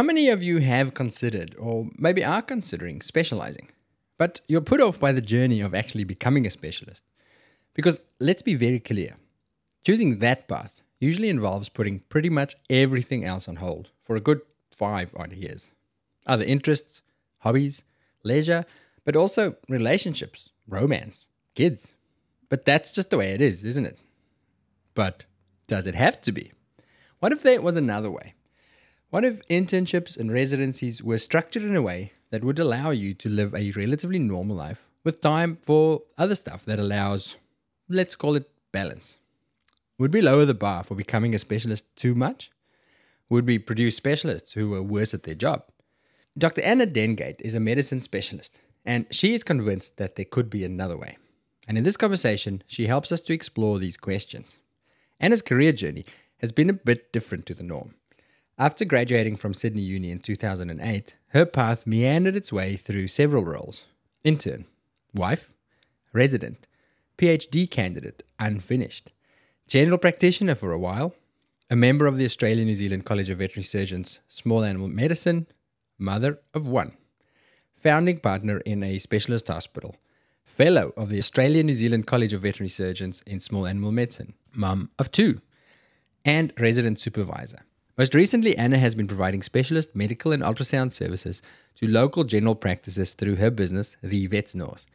[0.00, 3.68] How many of you have considered, or maybe are considering, specializing?
[4.16, 7.04] But you're put off by the journey of actually becoming a specialist.
[7.74, 9.18] Because let's be very clear
[9.84, 14.40] choosing that path usually involves putting pretty much everything else on hold for a good
[14.74, 15.66] five odd years.
[16.26, 17.02] Other interests,
[17.40, 17.82] hobbies,
[18.24, 18.64] leisure,
[19.04, 21.94] but also relationships, romance, kids.
[22.48, 23.98] But that's just the way it is, isn't it?
[24.94, 25.26] But
[25.66, 26.52] does it have to be?
[27.18, 28.32] What if there was another way?
[29.10, 33.28] What if internships and residencies were structured in a way that would allow you to
[33.28, 37.36] live a relatively normal life with time for other stuff that allows,
[37.88, 39.18] let's call it balance?
[39.98, 42.52] Would we lower the bar for becoming a specialist too much?
[43.28, 45.64] Would we produce specialists who were worse at their job?
[46.38, 46.62] Dr.
[46.62, 50.96] Anna Dengate is a medicine specialist, and she is convinced that there could be another
[50.96, 51.18] way.
[51.66, 54.56] And in this conversation, she helps us to explore these questions.
[55.18, 56.04] Anna's career journey
[56.38, 57.94] has been a bit different to the norm.
[58.60, 63.86] After graduating from Sydney Uni in 2008, her path meandered its way through several roles.
[64.22, 64.66] Intern,
[65.14, 65.54] wife,
[66.12, 66.66] resident,
[67.16, 69.12] PhD candidate, unfinished,
[69.66, 71.14] general practitioner for a while,
[71.70, 75.46] a member of the Australia New Zealand College of Veterinary Surgeons Small Animal Medicine,
[75.98, 76.92] mother of one,
[77.74, 79.96] founding partner in a specialist hospital,
[80.44, 84.90] fellow of the Australia New Zealand College of Veterinary Surgeons in Small Animal Medicine, mum
[84.98, 85.40] of two,
[86.26, 87.64] and resident supervisor.
[88.00, 91.42] Most recently, Anna has been providing specialist medical and ultrasound services
[91.74, 94.86] to local general practices through her business, The Vets North.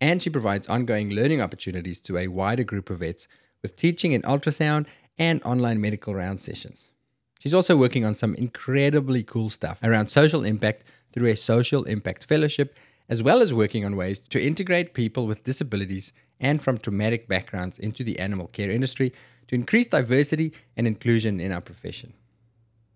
[0.00, 3.28] And she provides ongoing learning opportunities to a wider group of vets
[3.60, 4.86] with teaching in ultrasound
[5.18, 6.90] and online medical round sessions.
[7.38, 12.24] She's also working on some incredibly cool stuff around social impact through a social impact
[12.24, 12.74] fellowship,
[13.10, 17.78] as well as working on ways to integrate people with disabilities and from traumatic backgrounds
[17.78, 19.12] into the animal care industry
[19.48, 22.14] to increase diversity and inclusion in our profession.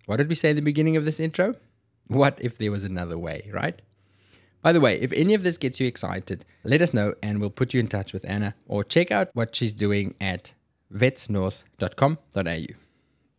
[0.08, 1.56] What did we say at the beginning of this intro?
[2.06, 3.78] What if there was another way, right?
[4.62, 7.50] By the way, if any of this gets you excited, let us know and we'll
[7.50, 10.54] put you in touch with Anna or check out what she's doing at
[10.90, 12.74] vetsnorth.com.au.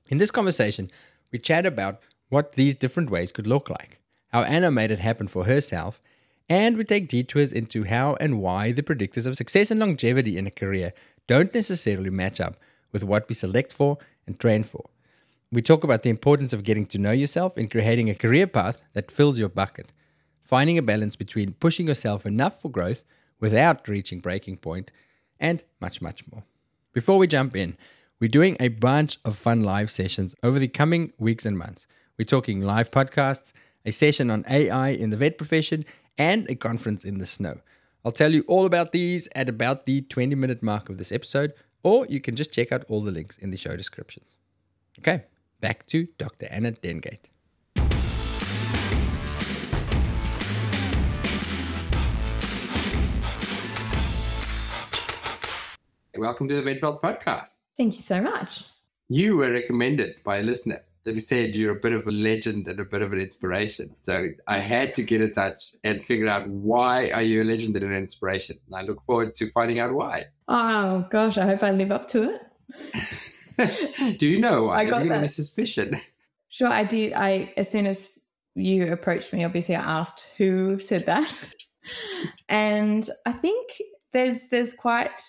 [0.09, 0.91] In this conversation,
[1.31, 5.27] we chat about what these different ways could look like, how Anna made it happen
[5.27, 5.99] for herself,
[6.47, 10.45] and we take detours into how and why the predictors of success and longevity in
[10.45, 10.93] a career
[11.25, 12.57] don't necessarily match up
[12.91, 14.87] with what we select for and train for.
[15.51, 18.79] We talk about the importance of getting to know yourself and creating a career path
[18.93, 19.91] that fills your bucket,
[20.43, 23.03] finding a balance between pushing yourself enough for growth
[23.39, 24.91] without reaching breaking point,
[25.39, 26.43] and much, much more.
[26.93, 27.77] Before we jump in,
[28.19, 31.87] we're doing a bunch of fun live sessions over the coming weeks and months.
[32.19, 33.51] We're talking live podcasts,
[33.83, 35.83] a session on AI in the vet profession,
[36.15, 37.61] and a conference in the snow.
[38.05, 41.53] I'll tell you all about these at about the 20 minute mark of this episode,
[41.81, 44.35] or you can just check out all the links in the show descriptions.
[44.99, 45.23] Okay,
[45.61, 46.47] Back to Dr.
[46.49, 47.27] Anna Dengate.
[56.17, 57.49] Welcome to the VetVault podcast.
[57.77, 58.63] Thank you so much.
[59.09, 62.67] You were recommended by a listener that we said you're a bit of a legend
[62.69, 63.95] and a bit of an inspiration.
[63.99, 67.75] So I had to get in touch and figure out why are you a legend
[67.75, 68.59] and an inspiration.
[68.67, 70.27] And I look forward to finding out why.
[70.47, 72.41] Oh gosh, I hope I live up to it.
[74.17, 74.69] Do you know?
[74.69, 75.99] I got a suspicion.
[76.49, 77.13] Sure, I did.
[77.13, 78.19] I as soon as
[78.55, 81.53] you approached me, obviously I asked who said that,
[82.49, 83.81] and I think
[84.13, 85.21] there's there's quite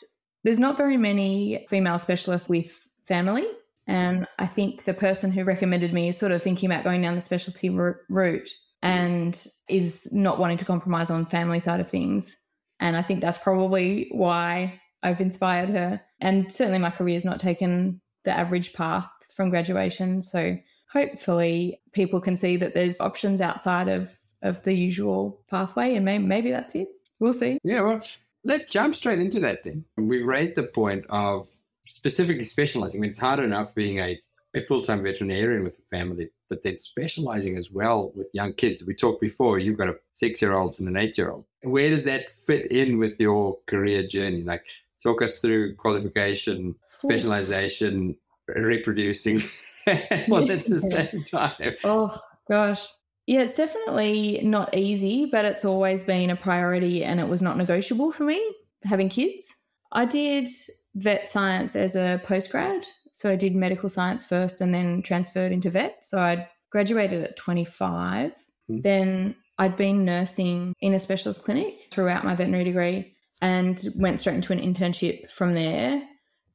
[0.45, 3.47] there's not very many female specialists with family,
[3.87, 7.17] and I think the person who recommended me is sort of thinking about going down
[7.17, 8.51] the specialty route
[8.83, 12.37] and is not wanting to compromise on family side of things,
[12.79, 16.01] and I think that's probably why I've inspired her.
[16.21, 20.23] And certainly my career has not taken the average path from graduation.
[20.23, 20.57] So
[20.93, 24.11] hopefully people can see that there's options outside of,
[24.43, 26.89] of the usual pathway and maybe, maybe that's it.
[27.19, 27.59] We'll see.
[27.63, 28.01] Yeah, well,
[28.45, 29.85] let's jump straight into that then.
[29.97, 31.49] We raised the point of
[31.87, 32.99] specifically specializing.
[32.99, 34.21] I mean, it's hard enough being a,
[34.55, 38.83] a full time veterinarian with a family, but then specializing as well with young kids.
[38.83, 41.45] We talked before, you've got a six year old and an eight year old.
[41.63, 44.43] Where does that fit in with your career journey?
[44.43, 44.65] Like,
[45.03, 48.17] talk us through qualification, specialization,
[48.47, 49.43] reproducing,
[50.27, 50.81] what's at the
[51.13, 51.77] same time.
[51.85, 52.17] Oh
[52.49, 52.87] gosh.
[53.27, 57.57] Yeah, it's definitely not easy, but it's always been a priority and it was not
[57.57, 58.41] negotiable for me
[58.83, 59.55] having kids.
[59.93, 60.49] I did
[60.95, 62.85] vet science as a postgrad.
[63.13, 66.05] So I did medical science first and then transferred into vet.
[66.05, 68.31] So I graduated at 25.
[68.31, 68.81] Mm-hmm.
[68.81, 74.37] Then I'd been nursing in a specialist clinic throughout my veterinary degree and went straight
[74.37, 76.03] into an internship from there.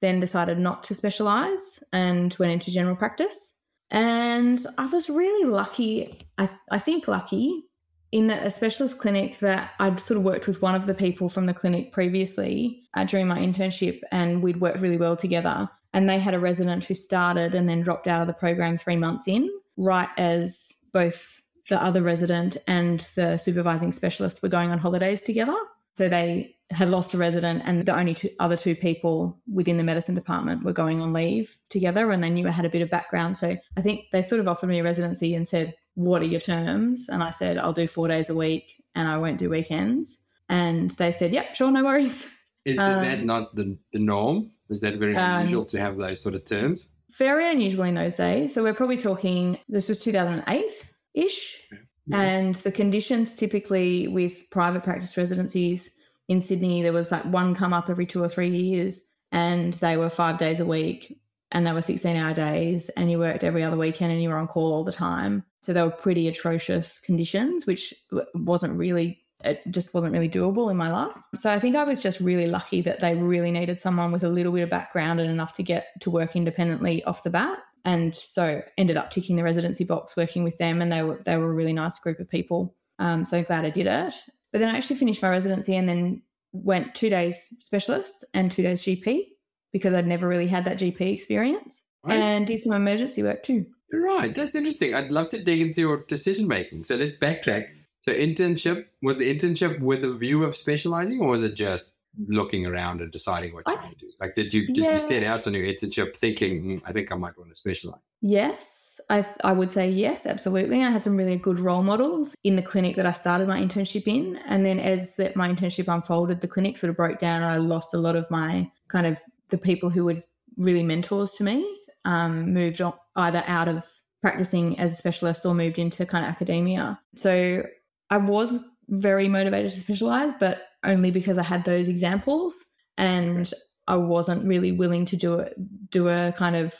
[0.01, 3.55] Then decided not to specialize and went into general practice.
[3.91, 7.63] And I was really lucky I, I think lucky
[8.11, 11.27] in that a specialist clinic that I'd sort of worked with one of the people
[11.27, 15.69] from the clinic previously uh, during my internship, and we'd worked really well together.
[15.93, 18.95] And they had a resident who started and then dropped out of the program three
[18.97, 24.77] months in, right as both the other resident and the supervising specialist were going on
[24.77, 25.55] holidays together.
[25.95, 29.83] So they had lost a resident, and the only two, other two people within the
[29.83, 32.89] medicine department were going on leave together, and they knew I had a bit of
[32.89, 33.37] background.
[33.37, 36.39] So I think they sort of offered me a residency and said, What are your
[36.39, 37.07] terms?
[37.09, 40.23] And I said, I'll do four days a week and I won't do weekends.
[40.49, 42.25] And they said, Yep, sure, no worries.
[42.65, 44.49] Is, is um, that not the, the norm?
[44.69, 46.87] Is that very um, unusual to have those sort of terms?
[47.17, 48.53] Very unusual in those days.
[48.53, 51.61] So we're probably talking, this was 2008 ish.
[52.07, 52.21] Yeah.
[52.21, 55.94] And the conditions typically with private practice residencies
[56.27, 59.97] in Sydney, there was like one come up every two or three years, and they
[59.97, 61.19] were five days a week
[61.51, 64.37] and they were 16 hour days, and you worked every other weekend and you were
[64.37, 65.43] on call all the time.
[65.61, 67.93] So they were pretty atrocious conditions, which
[68.33, 71.23] wasn't really it just wasn't really doable in my life.
[71.35, 74.29] So I think I was just really lucky that they really needed someone with a
[74.29, 77.59] little bit of background and enough to get to work independently off the bat.
[77.83, 81.37] And so ended up ticking the residency box working with them and they were they
[81.37, 82.75] were a really nice group of people.
[82.97, 84.15] Um, so glad I did it.
[84.55, 86.21] But then I actually finished my residency and then
[86.53, 89.25] went two days specialist and two days GP
[89.73, 92.15] because I'd never really had that GP experience right.
[92.15, 93.65] and did some emergency work too.
[93.91, 94.93] Right, that's interesting.
[94.93, 96.85] I'd love to dig into your decision making.
[96.85, 97.65] So let's backtrack.
[97.99, 101.91] So internship was the internship with a view of specializing, or was it just
[102.25, 104.11] looking around and deciding what you want to do?
[104.21, 104.93] Like, did you did yeah.
[104.93, 107.99] you set out on your internship thinking, mm, I think I might want to specialize?
[108.21, 110.83] Yes, I I would say yes, absolutely.
[110.83, 114.07] I had some really good role models in the clinic that I started my internship
[114.07, 117.51] in, and then as that my internship unfolded, the clinic sort of broke down, and
[117.51, 119.19] I lost a lot of my kind of
[119.49, 120.21] the people who were
[120.57, 121.65] really mentors to me.
[122.05, 126.29] Um, moved on either out of practicing as a specialist or moved into kind of
[126.29, 126.99] academia.
[127.15, 127.63] So
[128.09, 128.59] I was
[128.89, 132.55] very motivated to specialize, but only because I had those examples
[132.97, 133.51] and
[133.87, 135.55] I wasn't really willing to do it,
[135.89, 136.75] do a kind of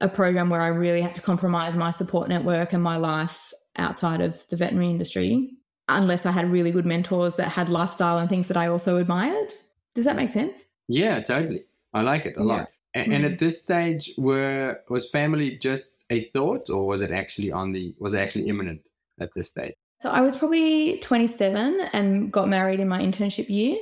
[0.00, 4.20] a program where I really had to compromise my support network and my life outside
[4.20, 5.50] of the veterinary industry,
[5.88, 9.52] unless I had really good mentors that had lifestyle and things that I also admired.
[9.94, 10.64] Does that make sense?
[10.86, 11.64] Yeah, totally.
[11.92, 12.46] I like it a yeah.
[12.46, 12.68] lot.
[12.94, 17.52] And, and, at this stage, were was family just a thought, or was it actually
[17.52, 18.80] on the was it actually imminent
[19.20, 19.74] at this stage?
[20.00, 23.76] So I was probably 27 and got married in my internship year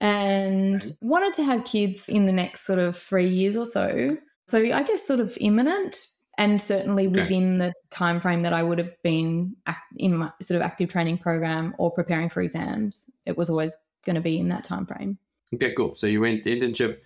[0.00, 4.16] and wanted to have kids in the next sort of three years or so.
[4.50, 6.06] So I guess sort of imminent
[6.38, 7.22] and certainly okay.
[7.22, 9.56] within the time frame that I would have been
[9.96, 13.10] in my sort of active training program or preparing for exams.
[13.26, 15.18] It was always going to be in that time frame.
[15.54, 15.94] Okay, cool.
[15.96, 16.98] So you went internship.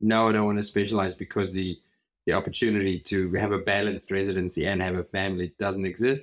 [0.00, 1.78] No, I don't want to specialize because the
[2.26, 6.22] the opportunity to have a balanced residency and have a family doesn't exist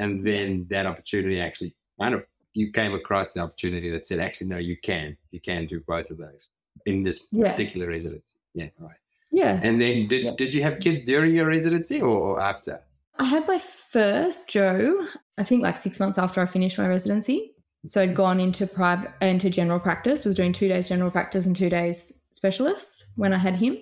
[0.00, 4.48] and then that opportunity actually kind of you came across the opportunity that said actually
[4.48, 6.48] no you can you can do both of those
[6.86, 7.50] in this yeah.
[7.50, 8.24] particular residency
[8.54, 8.96] yeah right
[9.30, 10.32] yeah and then did yeah.
[10.36, 12.80] did you have kids during your residency or after
[13.18, 15.02] i had my first joe
[15.38, 17.52] i think like six months after i finished my residency
[17.86, 21.56] so i'd gone into private into general practice was doing two days general practice and
[21.56, 23.78] two days specialist when i had him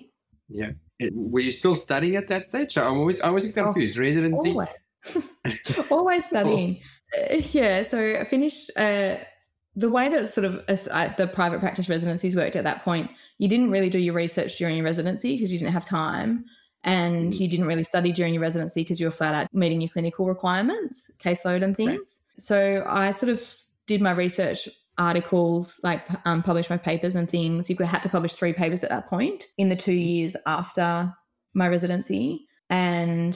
[0.49, 0.71] yeah
[1.13, 4.51] were you still studying at that stage i'm always i was oh, confused oh, residency
[4.51, 4.69] always.
[5.91, 6.81] Always studying.
[7.17, 7.21] Oh.
[7.21, 7.83] Uh, yeah.
[7.83, 8.71] So I finished.
[8.75, 9.15] Uh,
[9.75, 13.47] the way that sort of uh, the private practice residencies worked at that point, you
[13.47, 16.45] didn't really do your research during your residency because you didn't have time,
[16.83, 17.39] and mm.
[17.39, 20.25] you didn't really study during your residency because you were flat out meeting your clinical
[20.25, 21.89] requirements, caseload, and things.
[21.89, 22.41] Right.
[22.41, 23.41] So I sort of
[23.85, 27.69] did my research articles, like um, published my papers and things.
[27.69, 31.13] You had to publish three papers at that point in the two years after
[31.53, 33.35] my residency, and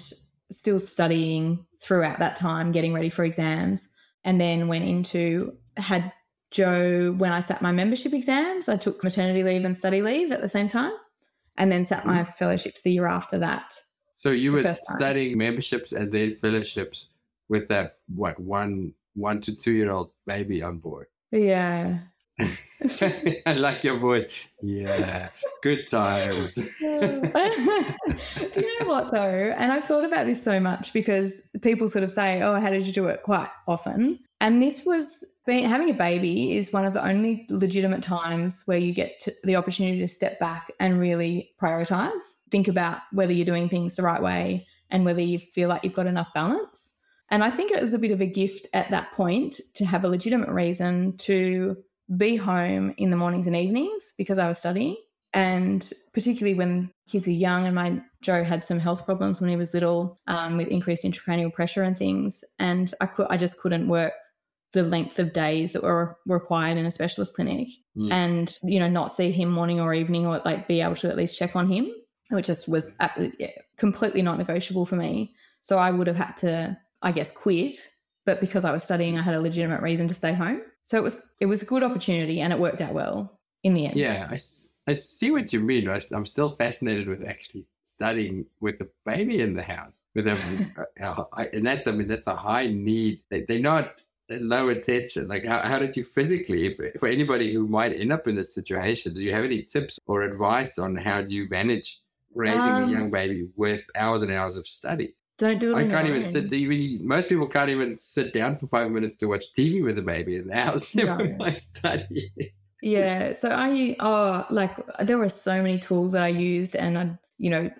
[0.51, 6.11] still studying throughout that time, getting ready for exams, and then went into had
[6.53, 8.69] Joe when I sat my membership exams.
[8.69, 10.93] I took maternity leave and study leave at the same time,
[11.57, 12.31] and then sat my mm-hmm.
[12.31, 13.73] fellowships the year after that.
[14.15, 17.07] So you were studying memberships and then fellowships
[17.49, 21.07] with that what one one to two year old baby on board.
[21.31, 21.99] Yeah.
[23.45, 24.27] I like your voice.
[24.61, 25.29] Yeah.
[25.61, 26.55] Good times.
[26.79, 27.21] Do
[28.55, 29.53] you know what though?
[29.57, 32.87] And I've thought about this so much because people sort of say, "Oh, how did
[32.87, 36.93] you do it?" Quite often, and this was being, having a baby is one of
[36.93, 42.21] the only legitimate times where you get the opportunity to step back and really prioritize,
[42.49, 45.93] think about whether you're doing things the right way and whether you feel like you've
[45.93, 46.97] got enough balance.
[47.29, 50.05] And I think it was a bit of a gift at that point to have
[50.05, 51.77] a legitimate reason to
[52.15, 54.97] be home in the mornings and evenings because I was studying
[55.33, 59.55] And particularly when kids are young, and my Joe had some health problems when he
[59.55, 62.43] was little um, with increased intracranial pressure and things.
[62.59, 64.13] And I could, I just couldn't work
[64.73, 68.11] the length of days that were required in a specialist clinic Mm.
[68.11, 71.15] and, you know, not see him morning or evening or like be able to at
[71.15, 71.91] least check on him,
[72.31, 72.97] which just was
[73.77, 75.35] completely not negotiable for me.
[75.61, 77.75] So I would have had to, I guess, quit.
[78.25, 80.61] But because I was studying, I had a legitimate reason to stay home.
[80.81, 83.85] So it was it was a good opportunity and it worked out well in the
[83.85, 83.95] end.
[83.95, 84.35] Yeah,
[84.87, 85.87] I see what you mean.
[85.87, 90.01] I, am still fascinated with actually studying with a baby in the house.
[90.15, 93.21] With them, and that's I mean that's a high need.
[93.29, 95.27] They, they're not low attention.
[95.27, 98.53] Like how, how did you physically, if for anybody who might end up in this
[98.53, 101.99] situation, do you have any tips or advice on how do you manage
[102.33, 105.15] raising Um, a young baby with hours and hours of study?
[105.37, 105.79] Don't do it.
[105.81, 106.31] I can't even own.
[106.31, 106.53] sit.
[106.53, 110.01] Even most people can't even sit down for five minutes to watch TV with a
[110.01, 110.93] baby in the house.
[110.95, 111.17] No.
[111.37, 112.31] mind study.
[112.81, 113.33] Yeah.
[113.33, 117.49] So I oh like there were so many tools that I used and I you
[117.49, 117.71] know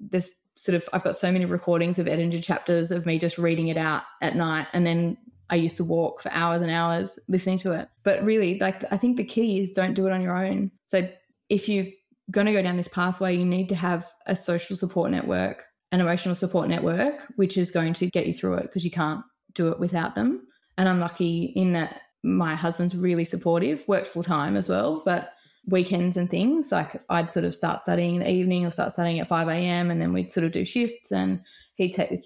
[0.00, 3.68] this sort of I've got so many recordings of Ettinger chapters of me just reading
[3.68, 5.16] it out at night and then
[5.50, 7.88] I used to walk for hours and hours listening to it.
[8.04, 10.70] But really like I think the key is don't do it on your own.
[10.86, 11.08] So
[11.48, 11.86] if you're
[12.30, 16.00] going to go down this pathway you need to have a social support network, an
[16.00, 19.22] emotional support network which is going to get you through it because you can't
[19.54, 20.46] do it without them.
[20.78, 25.32] And I'm lucky in that my husband's really supportive, worked full time as well, but
[25.66, 29.20] weekends and things, like I'd sort of start studying in the evening or start studying
[29.20, 29.90] at 5 a.m.
[29.90, 31.42] and then we'd sort of do shifts and
[31.74, 32.24] he'd take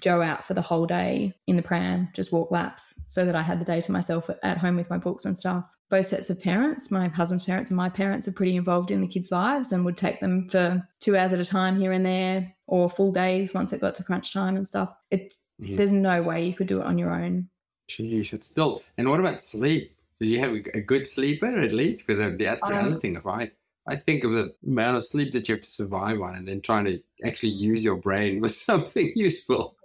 [0.00, 3.42] Joe out for the whole day in the pram, just walk laps so that I
[3.42, 5.64] had the day to myself at- home with my books and stuff.
[5.90, 9.06] Both sets of parents, my husband's parents and my parents, are pretty involved in the
[9.06, 12.54] kids' lives and would take them for two hours at a time here and there
[12.66, 14.94] or full days once it got to crunch time and stuff.
[15.10, 15.76] It's Mhm.
[15.76, 17.48] there's no way you could do it on your own.
[17.88, 18.82] Jeez, it's still.
[18.96, 19.94] And what about sleep?
[20.18, 22.06] Did you have a good sleeper at least?
[22.06, 23.16] Because that's the Um, other thing.
[23.16, 23.50] If I,
[23.86, 26.62] I think of the amount of sleep that you have to survive on, and then
[26.62, 29.76] trying to actually use your brain with something useful.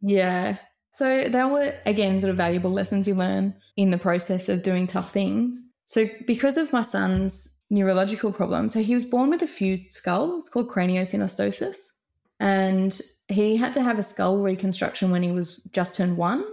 [0.00, 0.56] Yeah.
[0.94, 4.86] So they were again sort of valuable lessons you learn in the process of doing
[4.86, 5.62] tough things.
[5.86, 10.40] So because of my son's neurological problem, so he was born with a fused skull.
[10.40, 11.76] It's called craniosynostosis,
[12.40, 16.44] and he had to have a skull reconstruction when he was just turned one.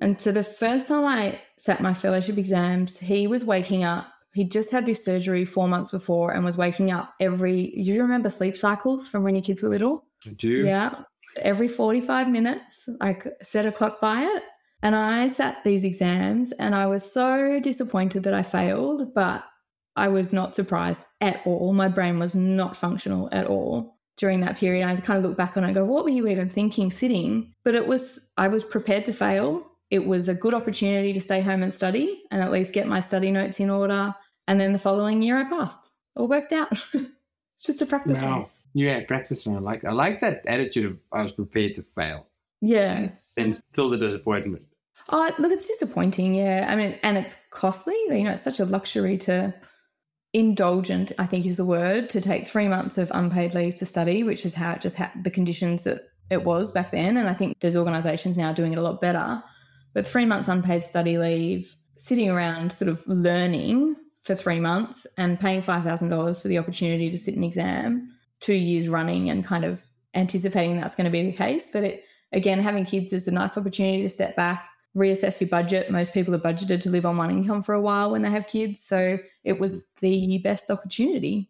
[0.00, 4.08] And so the first time I sat my fellowship exams, he was waking up.
[4.34, 7.72] He'd just had this surgery four months before and was waking up every.
[7.78, 10.06] You remember sleep cycles from when your kids were little?
[10.36, 10.48] Do?
[10.48, 11.04] Yeah.
[11.38, 14.42] Every 45 minutes, I set a clock by it.
[14.82, 19.44] And I sat these exams and I was so disappointed that I failed, but
[19.94, 21.72] I was not surprised at all.
[21.72, 24.86] My brain was not functional at all during that period.
[24.86, 27.54] I kind of look back on it and go, what were you even thinking sitting?
[27.64, 29.64] But it was, I was prepared to fail.
[29.90, 33.00] It was a good opportunity to stay home and study and at least get my
[33.00, 34.14] study notes in order.
[34.48, 35.90] And then the following year I passed.
[36.16, 36.72] All worked out.
[36.94, 38.20] it's just a practice.
[38.20, 38.50] Wow.
[38.74, 38.84] Round.
[39.00, 39.46] Yeah, practice.
[39.46, 39.84] and I like.
[39.84, 42.26] I like that attitude of I was prepared to fail,
[42.60, 43.10] Yeah.
[43.36, 44.64] and still the disappointment.
[45.08, 46.34] Oh, look, it's disappointing.
[46.34, 46.66] Yeah.
[46.70, 47.94] I mean, and it's costly.
[48.10, 49.52] You know, it's such a luxury to
[50.32, 54.22] indulgent, I think is the word, to take three months of unpaid leave to study,
[54.22, 57.16] which is how it just had the conditions that it was back then.
[57.18, 59.42] And I think there's organizations now doing it a lot better.
[59.92, 65.38] But three months unpaid study leave, sitting around sort of learning for three months and
[65.38, 68.08] paying $5,000 for the opportunity to sit an exam
[68.42, 69.84] two years running and kind of
[70.14, 71.70] anticipating that's going to be the case.
[71.72, 75.90] But it, again, having kids is a nice opportunity to step back, reassess your budget.
[75.90, 78.46] Most people are budgeted to live on one income for a while when they have
[78.48, 78.82] kids.
[78.82, 81.48] So it was the best opportunity.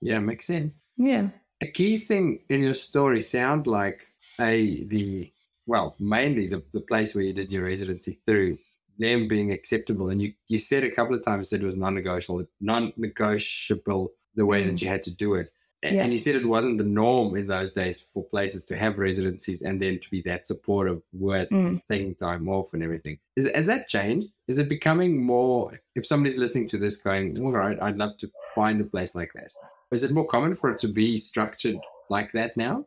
[0.00, 0.74] Yeah, makes sense.
[0.96, 1.28] Yeah.
[1.60, 4.00] A key thing in your story sounds like
[4.40, 5.32] a the
[5.66, 8.58] well, mainly the, the place where you did your residency through
[8.98, 10.10] them being acceptable.
[10.10, 14.64] And you, you said a couple of times that it was non-negotiable, non-negotiable the way
[14.64, 14.82] that mm.
[14.82, 15.52] you had to do it.
[15.84, 16.04] Yeah.
[16.04, 19.62] And you said it wasn't the norm in those days for places to have residencies
[19.62, 21.80] and then to be that supportive with Mm.
[21.90, 23.18] taking time off and everything.
[23.34, 24.28] Is, has that changed?
[24.46, 28.30] Is it becoming more, if somebody's listening to this going, all right, I'd love to
[28.54, 29.58] find a place like this.
[29.90, 31.78] Is it more common for it to be structured
[32.10, 32.86] like that now?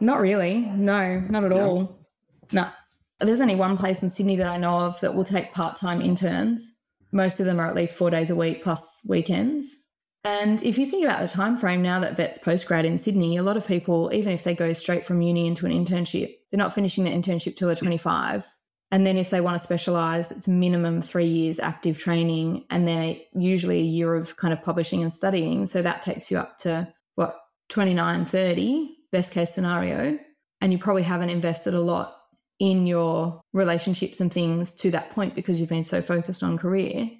[0.00, 0.60] Not really.
[0.60, 1.60] No, not at No?
[1.60, 1.98] all.
[2.52, 2.66] No.
[3.20, 6.00] There's only one place in Sydney that I know of that will take part time
[6.00, 6.78] interns.
[7.12, 9.81] Most of them are at least four days a week plus weekends.
[10.24, 13.42] And if you think about the time frame now that vets postgrad in Sydney, a
[13.42, 16.74] lot of people, even if they go straight from uni into an internship, they're not
[16.74, 18.46] finishing the internship till they're 25.
[18.92, 23.18] And then if they want to specialize, it's minimum three years active training and then
[23.34, 25.66] usually a year of kind of publishing and studying.
[25.66, 27.36] So that takes you up to what,
[27.70, 30.18] 29, 30, best case scenario.
[30.60, 32.16] And you probably haven't invested a lot
[32.60, 37.10] in your relationships and things to that point because you've been so focused on career.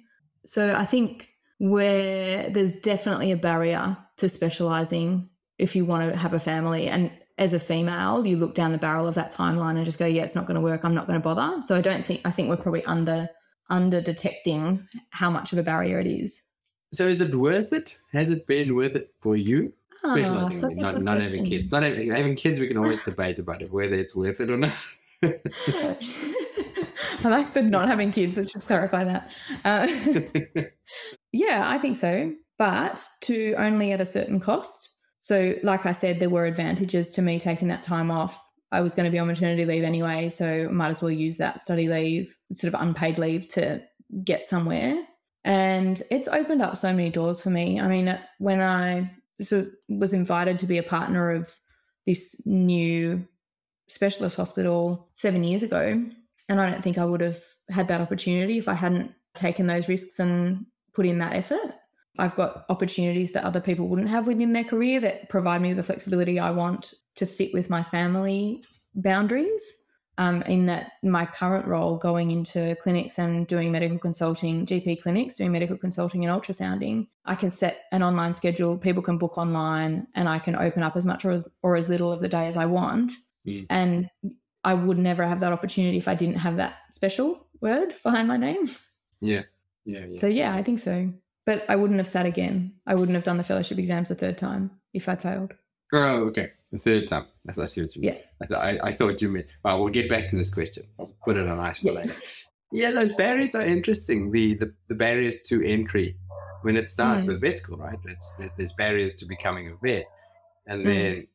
[0.45, 6.33] So I think where there's definitely a barrier to specializing if you want to have
[6.33, 6.87] a family.
[6.87, 10.05] And as a female, you look down the barrel of that timeline and just go,
[10.05, 10.81] yeah, it's not going to work.
[10.83, 11.61] I'm not going to bother.
[11.61, 13.29] So I don't think, I think we're probably under,
[13.69, 16.41] under detecting how much of a barrier it is.
[16.91, 17.97] So is it worth it?
[18.11, 19.73] Has it been worth it for you?
[20.03, 21.71] Oh, Specializing, not, not having kids.
[21.71, 24.57] Not having, having kids, we can always debate about it, whether it's worth it or
[24.57, 24.73] not.
[25.23, 28.35] I like the not having kids.
[28.35, 29.31] Let's just clarify that.
[29.63, 29.87] Uh,
[31.33, 34.89] yeah, I think so, but to only at a certain cost.
[35.19, 38.39] So, like I said, there were advantages to me taking that time off.
[38.71, 41.61] I was going to be on maternity leave anyway, so might as well use that
[41.61, 43.81] study leave, sort of unpaid leave, to
[44.23, 45.03] get somewhere.
[45.43, 47.79] And it's opened up so many doors for me.
[47.79, 49.11] I mean, when I
[49.89, 51.51] was invited to be a partner of
[52.05, 53.27] this new
[53.89, 56.03] specialist hospital seven years ago,
[56.49, 59.89] and I don't think I would have had that opportunity if I hadn't taken those
[59.89, 61.75] risks and put in that effort.
[62.19, 65.83] I've got opportunities that other people wouldn't have within their career that provide me the
[65.83, 68.63] flexibility I want to fit with my family
[68.95, 69.79] boundaries.
[70.19, 75.35] Um, in that, my current role going into clinics and doing medical consulting, GP clinics,
[75.35, 78.77] doing medical consulting and ultrasounding, I can set an online schedule.
[78.77, 82.11] People can book online, and I can open up as much or, or as little
[82.11, 83.11] of the day as I want.
[83.47, 83.65] Mm.
[83.71, 84.09] And
[84.63, 88.37] I would never have that opportunity if I didn't have that special word behind my
[88.37, 88.65] name.
[89.19, 89.41] yeah.
[89.85, 90.05] Yeah.
[90.09, 90.17] Yeah.
[90.17, 91.11] So yeah, I think so.
[91.45, 92.73] But I wouldn't have sat again.
[92.87, 95.53] I wouldn't have done the fellowship exams a third time if I'd failed.
[95.91, 96.51] Oh, okay.
[96.71, 97.25] The third time.
[97.49, 98.15] I, I see what you mean.
[98.49, 98.57] Yeah.
[98.57, 99.47] I, I, I thought you meant.
[99.63, 100.83] Well, we'll get back to this question.
[100.99, 101.93] I'll put it on ice for Yeah.
[101.93, 102.13] later.
[102.75, 104.31] Yeah, those barriers are interesting.
[104.31, 106.17] The, the the barriers to entry
[106.63, 107.27] when it starts Mm.
[107.27, 107.99] with vet school, right?
[108.05, 110.05] It's there's, there's barriers to becoming a vet,
[110.65, 110.85] and Mm.
[110.85, 111.27] then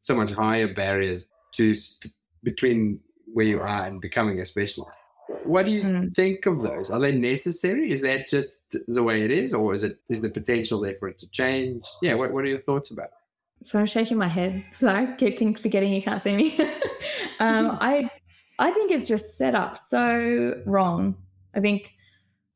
[0.00, 1.26] so much higher barriers
[1.56, 1.74] to
[2.42, 3.00] between
[3.34, 4.98] where you are and becoming a specialist.
[5.44, 6.14] What do you Mm.
[6.14, 6.90] think of those?
[6.90, 7.92] Are they necessary?
[7.92, 11.08] Is that just the way it is, or is it is the potential there for
[11.08, 11.84] it to change?
[12.02, 12.14] Yeah.
[12.14, 13.06] What What are your thoughts about?
[13.60, 13.66] it?
[13.68, 14.64] So I'm shaking my head.
[14.72, 16.56] Sorry, keep forgetting you can't see me.
[17.40, 18.10] um, I
[18.58, 21.16] I think it's just set up so wrong.
[21.54, 21.92] I think,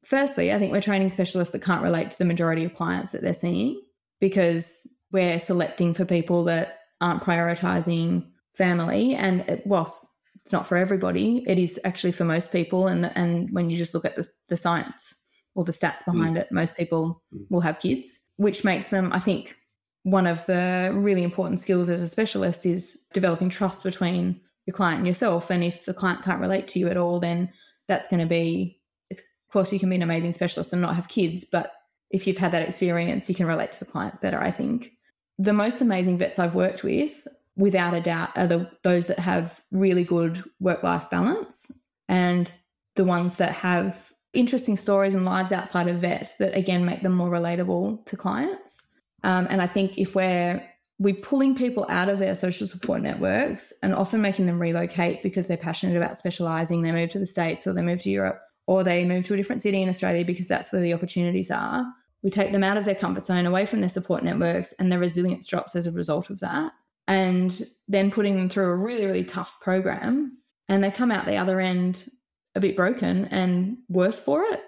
[0.05, 3.23] firstly, I think we're training specialists that can't relate to the majority of clients that
[3.23, 3.80] they're seeing
[4.21, 9.15] because we're selecting for people that aren't prioritizing family.
[9.15, 10.04] And whilst
[10.45, 12.89] it's not for everybody, it is actually for most people.
[12.89, 16.50] And and when you just look at the, the science or the stats behind it,
[16.50, 17.47] most people Mm.
[17.50, 19.57] will have kids, which makes them, I think,
[20.05, 24.99] one of the really important skills as a specialist is developing trust between your client
[24.99, 25.50] and yourself.
[25.50, 27.50] And if the client can't relate to you at all, then
[27.87, 30.97] that's going to be, it's, of course, you can be an amazing specialist and not
[30.97, 31.73] have kids, but
[32.11, 34.93] if you've had that experience, you can relate to the client better, I think.
[35.39, 39.60] The most amazing vets I've worked with, without a doubt, are the, those that have
[39.71, 41.71] really good work life balance
[42.08, 42.50] and
[42.97, 47.12] the ones that have interesting stories and lives outside of vet that, again, make them
[47.12, 48.93] more relatable to clients.
[49.25, 50.67] Um, and I think if we're
[50.99, 55.49] we're pulling people out of their social support networks and often making them relocate because
[55.49, 58.84] they're passionate about specializing, they move to the States or they move to Europe or
[58.84, 61.84] they move to a different city in Australia because that's where the opportunities are.
[62.23, 65.00] We take them out of their comfort zone, away from their support networks, and their
[65.00, 66.73] resilience drops as a result of that.
[67.08, 70.38] And then putting them through a really, really tough program,
[70.69, 72.08] and they come out the other end
[72.54, 74.62] a bit broken and worse for it.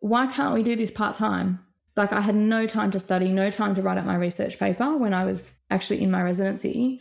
[0.00, 1.60] Why can't we do this part time?
[1.96, 4.96] Like I had no time to study, no time to write up my research paper
[4.96, 7.00] when I was actually in my residency.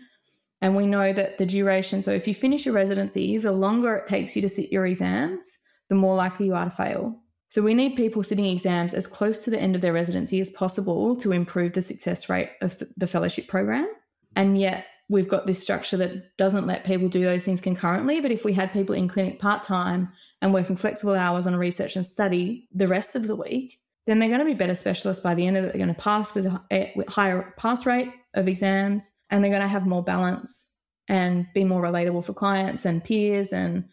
[0.62, 4.08] And we know that the duration, so if you finish your residency, the longer it
[4.08, 5.58] takes you to sit your exams,
[5.90, 7.20] the more likely you are to fail.
[7.50, 10.50] So we need people sitting exams as close to the end of their residency as
[10.50, 13.88] possible to improve the success rate of the fellowship program.
[14.36, 18.22] And yet we've got this structure that doesn't let people do those things concurrently.
[18.22, 21.96] But if we had people in clinic part time and working flexible hours on research
[21.96, 25.34] and study the rest of the week, then they're going to be better specialists by
[25.34, 25.74] the end of it.
[25.74, 29.52] They're going to pass with a eh, with higher pass rate of exams and they're
[29.52, 33.86] going to have more balance and be more relatable for clients and peers and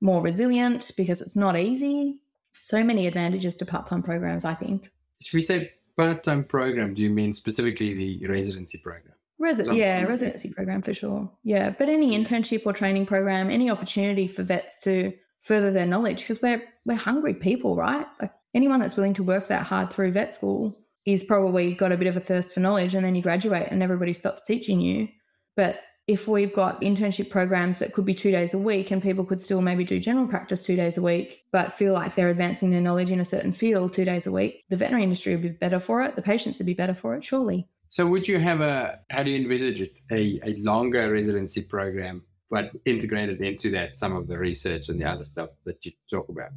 [0.00, 2.18] more resilient because it's not easy.
[2.52, 4.90] So many advantages to part time programs, I think.
[5.20, 9.15] If we say part-time program, do you mean specifically the residency program?
[9.40, 11.30] Resi- yeah, residency program for sure.
[11.42, 16.20] Yeah, but any internship or training program, any opportunity for vets to further their knowledge
[16.20, 18.06] because we're we're hungry people, right?
[18.20, 21.96] Like anyone that's willing to work that hard through vet school is probably got a
[21.96, 25.08] bit of a thirst for knowledge, and then you graduate and everybody stops teaching you.
[25.54, 29.24] But if we've got internship programs that could be two days a week and people
[29.24, 32.70] could still maybe do general practice two days a week, but feel like they're advancing
[32.70, 35.48] their knowledge in a certain field two days a week, the veterinary industry would be
[35.48, 36.14] better for it.
[36.14, 37.68] The patients would be better for it, surely.
[37.96, 42.24] So would you have a, how do you envisage it, a, a longer residency program,
[42.50, 46.28] but integrated into that some of the research and the other stuff that you talk
[46.28, 46.50] about?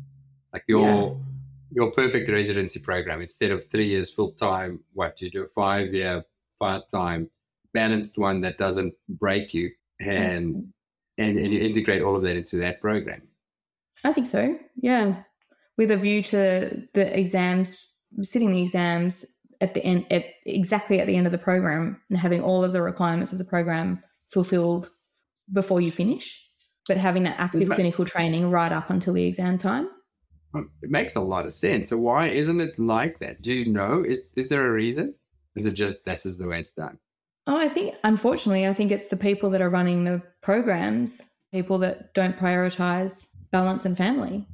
[0.51, 1.17] Like your
[1.71, 4.81] your perfect residency program instead of three years full time.
[4.91, 6.25] What do you do five year
[6.59, 7.29] part time
[7.73, 9.71] balanced one that doesn't break you,
[10.01, 11.23] and mm-hmm.
[11.23, 13.21] and and you integrate all of that into that program.
[14.03, 14.59] I think so.
[14.75, 15.23] Yeah,
[15.77, 17.87] with a view to the exams,
[18.23, 22.17] sitting the exams at the end, at exactly at the end of the program, and
[22.17, 24.89] having all of the requirements of the program fulfilled
[25.51, 26.49] before you finish,
[26.87, 29.89] but having that active clinical training right up until the exam time.
[30.55, 31.89] It makes a lot of sense.
[31.89, 33.41] So why isn't it like that?
[33.41, 34.03] Do you know?
[34.03, 35.13] Is is there a reason?
[35.55, 36.97] Is it just this is the way it's done?
[37.45, 41.79] Oh, I think unfortunately, I think it's the people that are running the programs, people
[41.79, 44.47] that don't prioritize balance and family.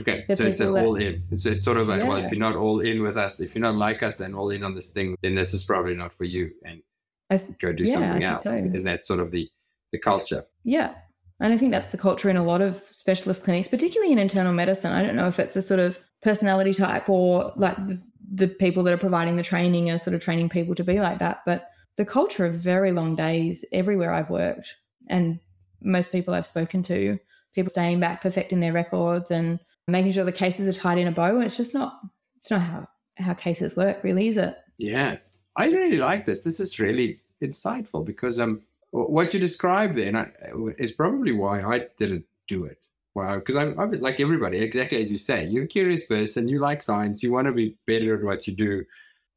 [0.00, 1.24] Okay, so it's an all in.
[1.30, 2.08] It's, it's sort of like, yeah.
[2.08, 4.50] well, if you're not all in with us, if you're not like us and all
[4.50, 6.50] in on this thing, then this is probably not for you.
[6.64, 6.82] And
[7.30, 8.42] th- go do yeah, something else.
[8.42, 8.52] So.
[8.52, 9.50] Is, is that sort of the
[9.92, 10.44] the culture?
[10.64, 10.94] Yeah,
[11.40, 14.52] and I think that's the culture in a lot of specialist clinics, particularly in internal
[14.52, 14.92] medicine.
[14.92, 18.82] I don't know if it's a sort of personality type or like the, the people
[18.82, 21.42] that are providing the training are sort of training people to be like that.
[21.46, 24.74] But the culture of very long days everywhere I've worked
[25.08, 25.38] and
[25.80, 27.18] most people I've spoken to,
[27.54, 31.12] people staying back, perfecting their records and making sure the cases are tied in a
[31.12, 31.36] bow.
[31.36, 32.00] And it's just not,
[32.36, 34.56] it's not how, how cases work, really, is it?
[34.76, 35.16] Yeah.
[35.56, 36.40] I really like this.
[36.40, 40.32] This is really insightful because um, what you described then
[40.78, 42.84] is probably why I didn't do it.
[43.14, 45.44] Wow, because I'm, I'm, like everybody, exactly as you say.
[45.44, 46.48] You're a curious person.
[46.48, 47.22] You like science.
[47.22, 48.84] You want to be better at what you do,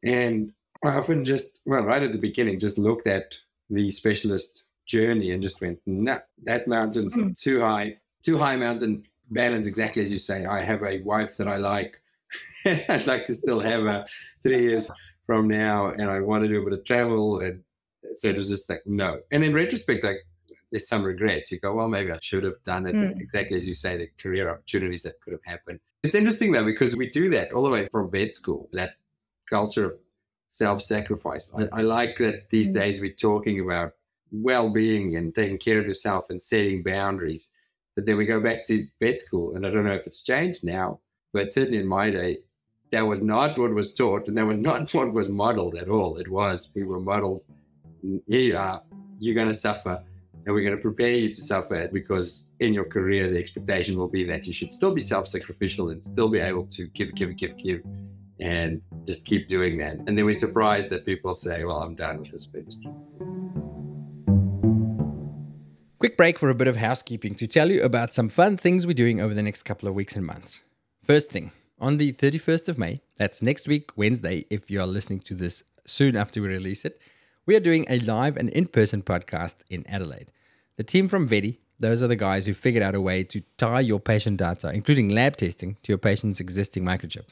[0.03, 3.37] and I often just, well, right at the beginning, just looked at
[3.71, 7.35] the specialist journey and just went, no, nah, that mountain's mm.
[7.37, 9.03] too high, too high mountain.
[9.31, 10.45] Balance exactly as you say.
[10.45, 11.99] I have a wife that I like.
[12.65, 14.05] I'd like to still have her
[14.43, 14.89] three years
[15.25, 17.63] from now, and I want to do a bit of travel and
[18.15, 19.19] so it was just like no.
[19.31, 20.17] And in retrospect, like
[20.71, 21.51] there's some regrets.
[21.51, 23.19] You go, well, maybe I should have done it mm.
[23.19, 25.79] exactly as you say, the career opportunities that could have happened.
[26.03, 28.69] It's interesting though because we do that all the way from vet school.
[28.73, 28.95] That
[29.49, 29.93] culture of
[30.51, 31.51] self-sacrifice.
[31.57, 32.73] I, I like that these mm.
[32.73, 33.93] days we're talking about
[34.31, 37.49] well-being and taking care of yourself and setting boundaries.
[37.95, 40.63] But then we go back to vet school, and I don't know if it's changed
[40.63, 40.99] now,
[41.33, 42.39] but certainly in my day,
[42.91, 46.17] that was not what was taught, and that was not what was modeled at all.
[46.17, 47.43] It was we were modeled
[48.01, 48.81] here you are,
[49.19, 50.01] you're going to suffer,
[50.45, 54.07] and we're going to prepare you to suffer because in your career, the expectation will
[54.07, 57.35] be that you should still be self sacrificial and still be able to give, give,
[57.37, 57.83] give, give,
[58.39, 59.97] and just keep doing that.
[60.07, 62.91] And then we're surprised that people say, Well, I'm done with this industry.
[66.01, 68.93] Quick break for a bit of housekeeping to tell you about some fun things we're
[68.93, 70.61] doing over the next couple of weeks and months.
[71.03, 75.19] First thing, on the 31st of May, that's next week, Wednesday, if you are listening
[75.19, 76.99] to this soon after we release it,
[77.45, 80.31] we are doing a live and in person podcast in Adelaide.
[80.77, 83.81] The team from Vedi, those are the guys who figured out a way to tie
[83.81, 87.27] your patient data, including lab testing, to your patient's existing microchip.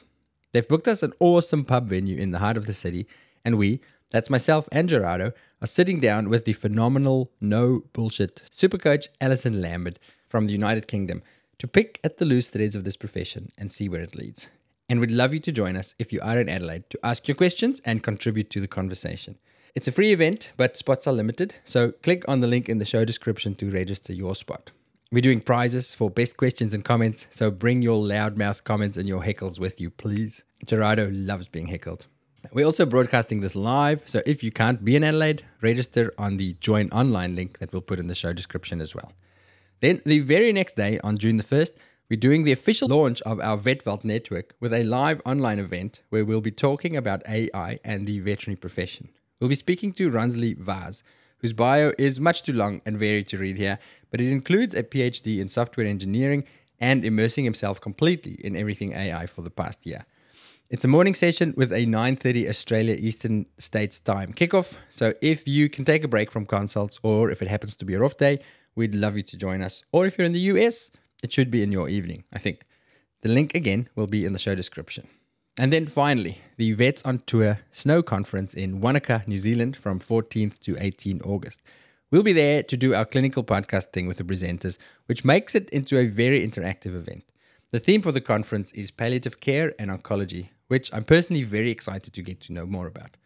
[0.52, 3.08] They've booked us an awesome pub venue in the heart of the city,
[3.44, 3.80] and we,
[4.10, 9.60] that's myself and Gerardo, are sitting down with the phenomenal, no bullshit super coach Alison
[9.60, 11.22] Lambert from the United Kingdom
[11.58, 14.48] to pick at the loose threads of this profession and see where it leads.
[14.88, 17.36] And we'd love you to join us if you are in Adelaide to ask your
[17.36, 19.38] questions and contribute to the conversation.
[19.74, 22.84] It's a free event, but spots are limited, so click on the link in the
[22.84, 24.72] show description to register your spot.
[25.12, 29.22] We're doing prizes for best questions and comments, so bring your loudmouth comments and your
[29.22, 30.44] heckles with you, please.
[30.66, 32.08] Gerardo loves being heckled.
[32.52, 36.54] We're also broadcasting this live, so if you can't be in Adelaide, register on the
[36.54, 39.12] join online link that we'll put in the show description as well.
[39.80, 41.72] Then, the very next day, on June the 1st,
[42.08, 46.24] we're doing the official launch of our VetVault network with a live online event where
[46.24, 49.10] we'll be talking about AI and the veterinary profession.
[49.38, 51.02] We'll be speaking to Ransley Vaz,
[51.38, 53.78] whose bio is much too long and varied to read here,
[54.10, 56.44] but it includes a PhD in software engineering
[56.80, 60.06] and immersing himself completely in everything AI for the past year.
[60.72, 64.74] It's a morning session with a 9:30 Australia Eastern States time kickoff.
[64.88, 67.94] So if you can take a break from consults or if it happens to be
[67.94, 68.38] a off day,
[68.76, 69.82] we'd love you to join us.
[69.90, 70.92] Or if you're in the US,
[71.24, 72.66] it should be in your evening, I think.
[73.22, 75.08] The link again will be in the show description.
[75.58, 80.60] And then finally, the Vets on Tour Snow Conference in Wanaka, New Zealand from 14th
[80.60, 81.60] to 18 August.
[82.12, 85.68] We'll be there to do our clinical podcast thing with the presenters, which makes it
[85.70, 87.24] into a very interactive event.
[87.70, 92.14] The theme for the conference is palliative care and oncology, which I'm personally very excited
[92.14, 93.16] to get to know more about.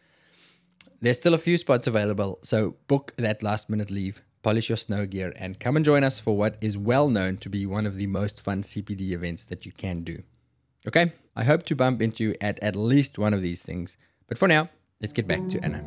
[1.02, 5.04] There's still a few spots available, so book that last minute leave, polish your snow
[5.04, 7.96] gear, and come and join us for what is well known to be one of
[7.96, 10.22] the most fun CPD events that you can do.
[10.88, 13.98] Okay, I hope to bump into you at at least one of these things.
[14.26, 14.70] But for now,
[15.02, 15.84] let's get back to Anna.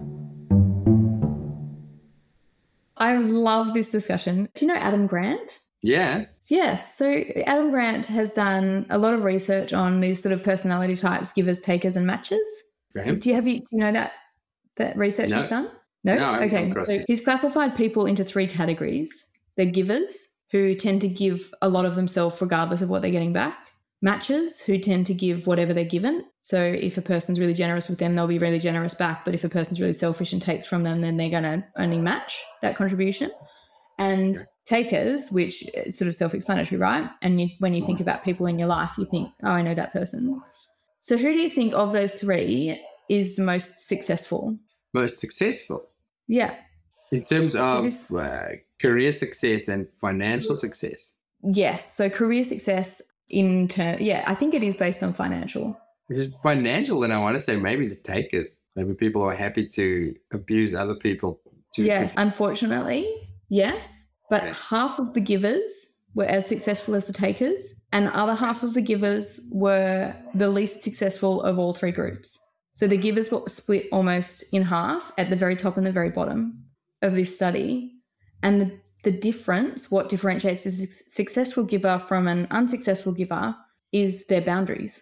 [2.95, 4.49] I love this discussion.
[4.53, 5.59] Do you know Adam Grant?
[5.81, 6.25] Yeah.
[6.49, 6.97] Yes.
[6.97, 11.31] So Adam Grant has done a lot of research on these sort of personality types,
[11.33, 12.37] givers, takers, and matchers.
[12.97, 13.15] Okay.
[13.15, 14.11] Do you have you do you know that
[14.77, 15.41] that research No.
[15.41, 15.69] he's done?
[16.03, 16.15] No.
[16.15, 16.99] No, I haven't come okay.
[16.99, 19.11] So he's classified people into three categories:
[19.55, 23.33] they're givers who tend to give a lot of themselves regardless of what they're getting
[23.33, 23.57] back.
[24.05, 26.23] matchers, who tend to give whatever they're given.
[26.41, 29.25] So if a person's really generous with them, they'll be really generous back.
[29.25, 31.97] But if a person's really selfish and takes from them, then they're going to only
[31.97, 33.31] match that contribution.
[33.99, 34.45] And Okay.
[34.67, 37.09] Takers, which is sort of self-explanatory, right?
[37.21, 39.73] And you, when you think about people in your life, you think, "Oh, I know
[39.73, 40.41] that person."
[41.01, 44.57] So who do you think of those three is the most successful?
[44.93, 45.83] Most successful
[46.27, 46.55] Yeah.
[47.11, 48.39] in terms of uh,
[48.81, 51.13] career success and financial success.
[51.43, 51.95] Yes.
[51.95, 55.77] So career success in turn, yeah, I think it is based on financial.
[56.09, 59.65] Because financial, then I want to say maybe the takers, maybe people who are happy
[59.67, 61.39] to abuse other people.
[61.75, 63.05] To Yes, unfortunately,
[63.49, 64.06] yes.
[64.29, 64.53] But Okay.
[64.69, 65.71] half of the givers
[66.15, 70.49] were as successful as the takers, and the other half of the givers were the
[70.49, 72.37] least successful of all three groups.
[72.73, 76.09] So the givers were split almost in half at the very top and the very
[76.09, 76.63] bottom
[77.01, 77.93] of this study.
[78.43, 83.55] And the, the difference, what differentiates a successful giver from an unsuccessful giver,
[83.91, 85.01] is their boundaries.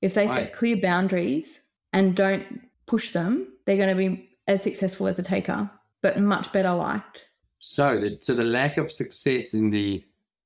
[0.00, 0.44] If they Right.
[0.46, 2.44] set clear boundaries and don't
[2.86, 5.70] push them, they're going to be as successful as a taker,
[6.02, 7.26] but much better liked.
[7.58, 10.04] So, the, so the lack of success in the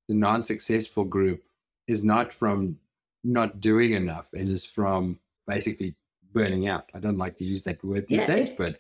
[0.09, 1.43] the non-successful group
[1.87, 2.79] is not from
[3.23, 4.29] not doing enough.
[4.33, 5.95] It is from basically
[6.33, 6.91] burning out.
[6.95, 8.71] I don't like to use that word these Yeah, days, but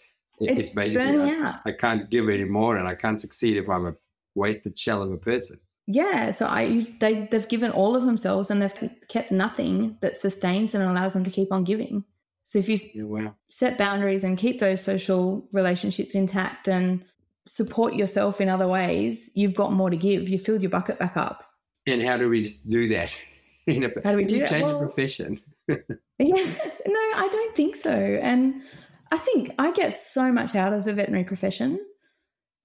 [0.40, 1.58] it, it's, It's basically I.
[1.66, 3.94] I can't give anymore, and I can't succeed if I'm a
[4.34, 5.60] wasted shell of a person.
[5.86, 10.72] Yeah, so I they they've given all of themselves and they've kept nothing that sustains
[10.72, 12.04] them and allows them to keep on giving.
[12.44, 13.34] So if you Yeah, wow.
[13.50, 17.04] set boundaries and keep those social relationships intact and
[17.46, 20.28] support yourself in other ways, you've got more to give.
[20.28, 21.44] You filled your bucket back up.
[21.86, 23.14] And how do we do that?
[23.66, 25.40] In a, How do we do change Well- a profession?
[26.18, 26.34] Yeah,
[26.86, 27.90] no, I don't think so.
[27.90, 28.62] And
[29.10, 31.80] I think I get so much out of the veterinary profession,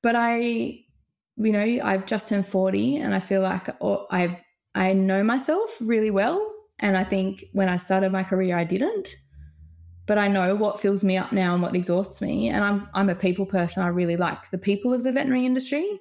[0.03, 0.83] but I,
[1.37, 4.41] you know, I've just turned 40 and I feel like oh, I,
[4.73, 6.51] I know myself really well.
[6.79, 9.07] And I think when I started my career, I didn't.
[10.07, 12.49] But I know what fills me up now and what exhausts me.
[12.49, 13.83] And I'm, I'm a people person.
[13.83, 15.99] I really like the people of the veterinary industry.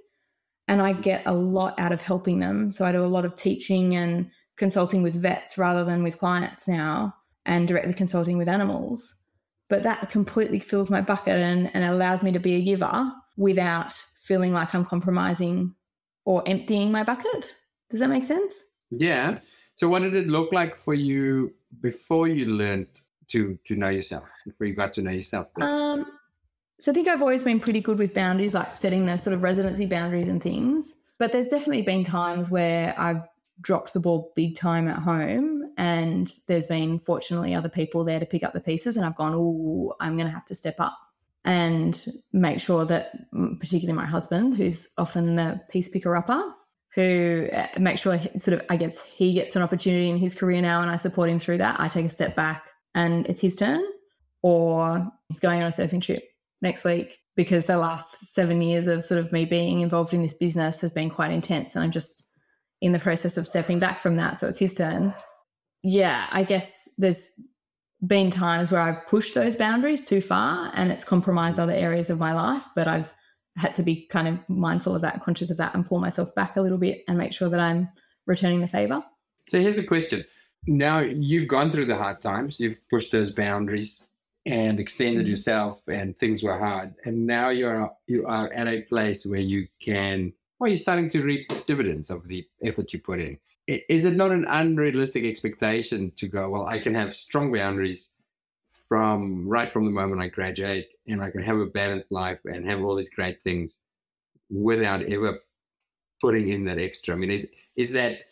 [0.69, 2.71] And I get a lot out of helping them.
[2.71, 6.69] So I do a lot of teaching and consulting with vets rather than with clients
[6.69, 7.15] now
[7.47, 9.15] and directly consulting with animals.
[9.69, 13.93] But that completely fills my bucket and, and allows me to be a giver without
[14.21, 15.75] feeling like I'm compromising
[16.25, 17.55] or emptying my bucket.
[17.91, 18.55] Does that make sense?
[18.91, 19.39] Yeah.
[19.77, 24.25] So, what did it look like for you before you learned to to know yourself?
[24.45, 25.49] Before you got to know yourself?
[25.61, 26.07] Um,
[26.81, 29.43] so I think I've always been pretty good with boundaries, like setting those sort of
[29.43, 31.01] residency boundaries and things.
[31.19, 33.23] But there's definitely been times where I've
[33.61, 38.27] dropped the ball big time at home, and there's been fortunately other people there to
[38.27, 40.99] pick up the pieces, and I've gone, oh, I'm going to have to step up
[41.45, 43.13] and make sure that,
[43.61, 46.43] particularly my husband, who's often the piece picker upper,
[46.95, 50.63] who uh, make sure sort of I guess he gets an opportunity in his career
[50.63, 51.79] now, and I support him through that.
[51.79, 53.83] I take a step back, and it's his turn,
[54.43, 56.25] or he's going on a surfing trip
[56.63, 60.35] next week because the last seven years of sort of me being involved in this
[60.35, 62.23] business has been quite intense, and I'm just
[62.81, 64.39] in the process of stepping back from that.
[64.39, 65.15] So it's his turn.
[65.83, 67.31] Yeah, I guess there's
[68.07, 72.19] been times where I've pushed those boundaries too far and it's compromised other areas of
[72.19, 73.13] my life, but I've
[73.57, 76.57] had to be kind of mindful of that, conscious of that, and pull myself back
[76.57, 77.89] a little bit and make sure that I'm
[78.27, 79.03] returning the favor.
[79.49, 80.25] So here's a question.
[80.67, 84.09] Now you've gone through the hard times, you've pushed those boundaries
[84.47, 85.31] and extended Mhm.
[85.31, 86.95] yourself and things were hard.
[87.05, 91.23] And now you're you are at a place where you can well, you're starting to
[91.23, 93.39] reap dividends of the effort you put in.
[93.67, 98.11] Is it not an unrealistic expectation to go, well, I can have strong boundaries
[98.89, 102.65] from right from the moment I graduate and I can have a balanced life and
[102.67, 103.81] have all these great things
[104.51, 105.41] without ever
[106.21, 107.15] putting in that extra?
[107.15, 108.25] I mean, is is that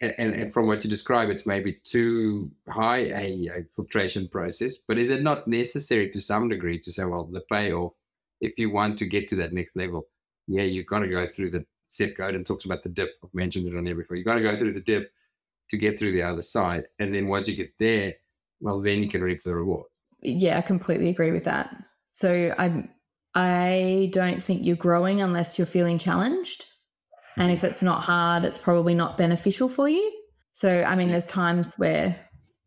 [0.00, 4.76] and, and, from what you describe, it's maybe too high a, a filtration process.
[4.76, 7.94] But is it not necessary to some degree to say, well, the payoff,
[8.40, 10.06] if you want to get to that next level,
[10.46, 11.64] yeah, you've got to go through the
[12.16, 13.10] code and talks about the dip.
[13.24, 14.16] I've mentioned it on here before.
[14.16, 15.12] You've got to go through the dip
[15.70, 16.84] to get through the other side.
[16.98, 18.14] And then once you get there,
[18.60, 19.86] well, then you can reap the reward.
[20.20, 21.74] Yeah, I completely agree with that.
[22.14, 22.88] So I
[23.34, 26.64] I don't think you're growing unless you're feeling challenged.
[27.36, 30.12] And if it's not hard, it's probably not beneficial for you.
[30.54, 32.16] So I mean there's times where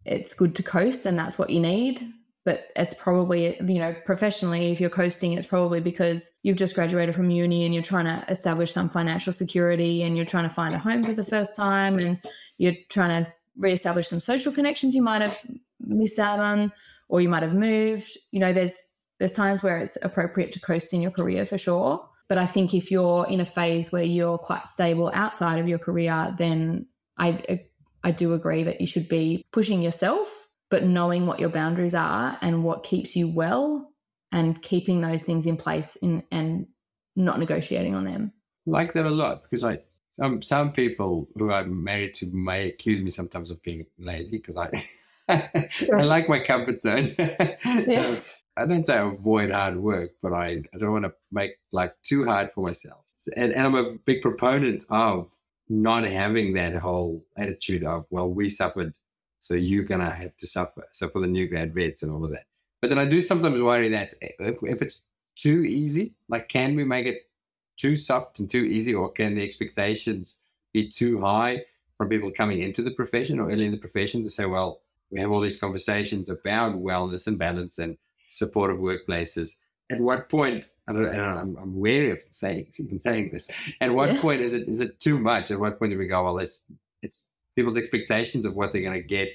[0.06, 2.02] it's good to coast and that's what you need.
[2.50, 7.14] but it's probably you know professionally if you're coasting it's probably because you've just graduated
[7.14, 10.74] from uni and you're trying to establish some financial security and you're trying to find
[10.74, 12.20] a home for the first time and
[12.58, 15.40] you're trying to reestablish some social connections you might have
[15.80, 16.72] missed out on
[17.08, 18.76] or you might have moved you know there's
[19.20, 22.74] there's times where it's appropriate to coast in your career for sure but i think
[22.74, 26.86] if you're in a phase where you're quite stable outside of your career then
[27.18, 27.56] i uh,
[28.04, 32.38] i do agree that you should be pushing yourself but knowing what your boundaries are
[32.42, 33.92] and what keeps you well
[34.32, 36.68] and keeping those things in place in, and
[37.16, 38.32] not negotiating on them.
[38.68, 39.80] I like that a lot because I
[40.14, 44.58] some some people who I'm married to may accuse me sometimes of being lazy because
[44.58, 44.86] I
[45.30, 47.14] I like my comfort zone.
[47.18, 47.56] yeah.
[48.10, 48.18] Um,
[48.58, 51.92] I don't say I avoid hard work, but I, I don't want to make life
[52.04, 53.06] too hard for myself.
[53.36, 55.32] And, and I'm a big proponent of
[55.70, 58.94] not having that whole attitude of, well, we suffered
[59.40, 60.88] so you're going to have to suffer.
[60.92, 62.46] So for the new grad vets and all of that.
[62.82, 65.04] But then I do sometimes worry that if, if it's
[65.38, 67.30] too easy, like can we make it
[67.78, 70.36] too soft and too easy, or can the expectations
[70.74, 71.64] be too high
[71.98, 74.82] from people coming into the profession or early in the profession to say, well,
[75.12, 77.98] we have all these conversations about wellness and balance and
[78.34, 79.56] supportive workplaces.
[79.92, 83.50] At what point, I don't, I don't I'm, I'm wary of saying even saying this.
[83.82, 84.22] At what yeah.
[84.22, 85.50] point is it is it too much?
[85.52, 86.66] At what point do we go, well, it's
[87.02, 89.30] it's people's expectations of what they're going to get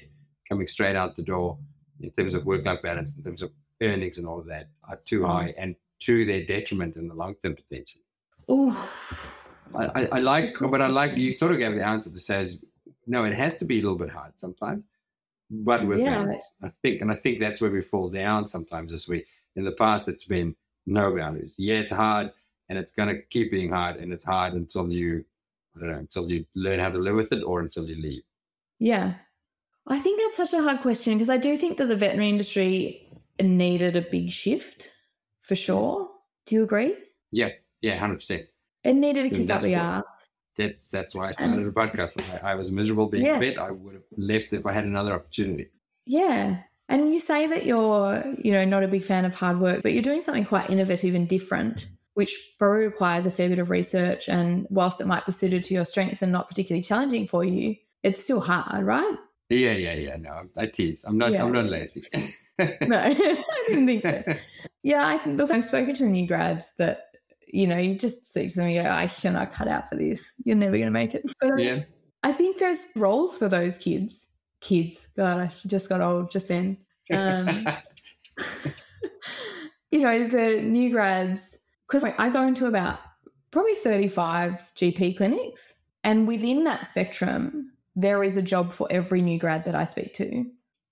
[0.47, 1.57] coming straight out the door
[1.99, 4.99] in terms of work life balance, in terms of earnings and all of that are
[5.05, 5.27] too mm.
[5.27, 8.01] high and to their detriment in the long term potential.
[8.47, 8.71] Oh,
[9.73, 12.59] I, I, I, like, but I like you sort of gave the answer that says,
[13.07, 14.83] no, it has to be a little bit hard sometimes,
[15.49, 16.15] but with yeah.
[16.15, 16.51] boundaries.
[16.63, 19.71] I think, and I think that's where we fall down sometimes as we, in the
[19.71, 20.55] past, it's been
[20.85, 21.55] no boundaries.
[21.57, 22.31] Yeah, it's hard
[22.69, 25.25] and it's going to keep being hard and it's hard until you
[25.75, 28.23] I don't know, until you learn how to live with it or until you leave?
[28.79, 29.15] Yeah.
[29.87, 33.09] I think that's such a hard question because I do think that the veterinary industry
[33.41, 34.89] needed a big shift
[35.41, 36.09] for sure.
[36.45, 36.95] Do you agree?
[37.31, 37.49] Yeah,
[37.81, 38.43] yeah, hundred percent.
[38.83, 40.29] It needed to kick up the ass.
[40.55, 42.15] That's that's why I started a podcast.
[42.17, 43.37] Like I, I, was miserable being yes.
[43.37, 43.57] a vet.
[43.57, 45.69] I would have left if I had another opportunity.
[46.05, 49.83] Yeah, and you say that you're, you know, not a big fan of hard work,
[49.83, 53.69] but you're doing something quite innovative and different which probably requires a fair bit of
[53.69, 54.27] research.
[54.27, 57.75] And whilst it might be suited to your strengths and not particularly challenging for you,
[58.03, 59.15] it's still hard, right?
[59.49, 60.15] Yeah, yeah, yeah.
[60.15, 61.03] No, I tease.
[61.05, 61.31] I'm not.
[61.31, 61.43] Yeah.
[61.43, 62.01] I'm not lazy.
[62.81, 64.23] no, I didn't think so.
[64.81, 65.49] Yeah, I look.
[65.49, 67.14] I've spoken to the new grads that
[67.47, 70.31] you know you just to them and go, "I cannot cut out for this.
[70.43, 71.83] You're never going to make it." But yeah.
[72.23, 74.31] I think there's roles for those kids.
[74.61, 75.07] Kids.
[75.15, 76.77] God, I just got old just then.
[77.13, 77.67] Um,
[79.91, 82.99] you know, the new grads because I go into about
[83.51, 85.81] probably 35 GP clinics.
[86.03, 90.13] And within that spectrum, there is a job for every new grad that I speak
[90.15, 90.45] to.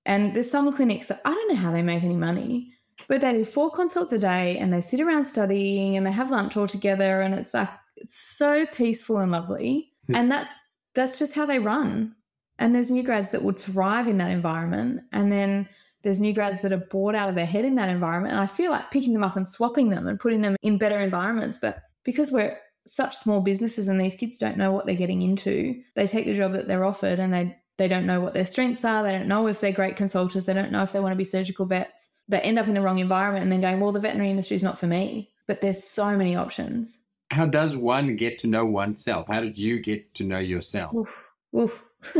[0.05, 2.72] And there's some clinics that I don't know how they make any money,
[3.07, 6.31] but they do four consults a day and they sit around studying and they have
[6.31, 7.21] lunch all together.
[7.21, 9.91] And it's like, it's so peaceful and lovely.
[10.13, 10.49] And that's,
[10.95, 12.15] that's just how they run.
[12.59, 15.01] And there's new grads that would thrive in that environment.
[15.11, 15.67] And then
[16.03, 18.33] there's new grads that are bored out of their head in that environment.
[18.33, 20.99] And I feel like picking them up and swapping them and putting them in better
[20.99, 21.57] environments.
[21.57, 25.81] But because we're such small businesses and these kids don't know what they're getting into,
[25.95, 28.85] they take the job that they're offered and they they don't know what their strengths
[28.85, 29.03] are.
[29.03, 30.45] They don't know if they're great consultants.
[30.45, 32.09] They don't know if they want to be surgical vets.
[32.27, 34.63] They end up in the wrong environment and then going, well, the veterinary industry is
[34.63, 35.31] not for me.
[35.47, 37.03] But there's so many options.
[37.31, 39.27] How does one get to know oneself?
[39.27, 40.93] How did you get to know yourself?
[40.93, 41.85] Oof, oof.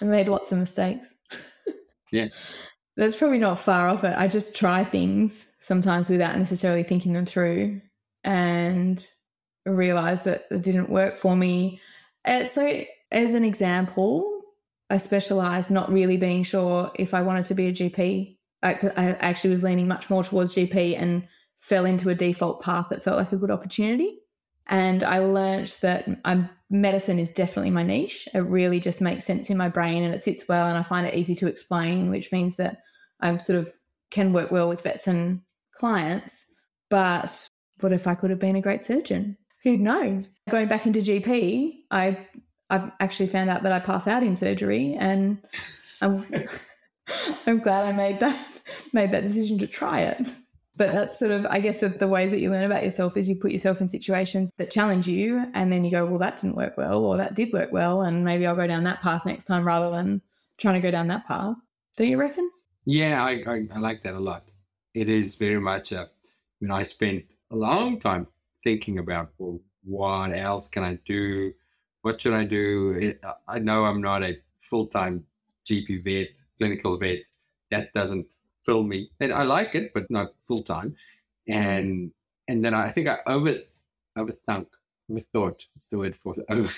[0.00, 1.14] I made lots of mistakes.
[2.12, 2.28] yeah.
[2.96, 4.14] That's probably not far off it.
[4.16, 7.82] I just try things sometimes without necessarily thinking them through
[8.24, 9.06] and
[9.66, 11.80] realize that it didn't work for me.
[12.24, 14.35] And so, as an example,
[14.88, 18.36] I specialized not really being sure if I wanted to be a GP.
[18.62, 21.26] I, I actually was leaning much more towards GP and
[21.58, 24.18] fell into a default path that felt like a good opportunity.
[24.68, 28.28] And I learned that I'm, medicine is definitely my niche.
[28.34, 31.06] It really just makes sense in my brain and it sits well, and I find
[31.06, 32.78] it easy to explain, which means that
[33.20, 33.72] I sort of
[34.10, 35.40] can work well with vets and
[35.72, 36.52] clients.
[36.90, 37.48] But
[37.80, 39.36] what if I could have been a great surgeon?
[39.62, 40.22] Who'd know?
[40.50, 42.26] Going back into GP, I
[42.70, 45.38] I actually found out that I pass out in surgery, and
[46.00, 46.26] I'm
[47.46, 48.60] I'm glad I made that
[48.92, 50.28] made that decision to try it.
[50.78, 53.36] But that's sort of, I guess, the way that you learn about yourself is you
[53.36, 56.76] put yourself in situations that challenge you, and then you go, well, that didn't work
[56.76, 59.66] well, or that did work well, and maybe I'll go down that path next time
[59.66, 60.20] rather than
[60.58, 61.56] trying to go down that path.
[61.96, 62.50] Don't you reckon?
[62.84, 64.50] Yeah, I, I, I like that a lot.
[64.92, 66.10] It is very much a,
[66.60, 68.26] you know, I spent a long time
[68.62, 71.54] thinking about, well, what else can I do?
[72.06, 73.14] What should I do?
[73.48, 74.38] I know I'm not a
[74.70, 75.24] full time
[75.68, 77.18] GP vet, clinical vet.
[77.72, 78.26] That doesn't
[78.64, 79.10] fill me.
[79.18, 80.94] And I like it, but not full time.
[81.48, 82.12] And
[82.46, 83.56] and then I think I over
[84.16, 84.68] overthunk
[85.10, 85.58] overthought.
[85.74, 86.36] What's the word for?
[86.48, 86.70] Over,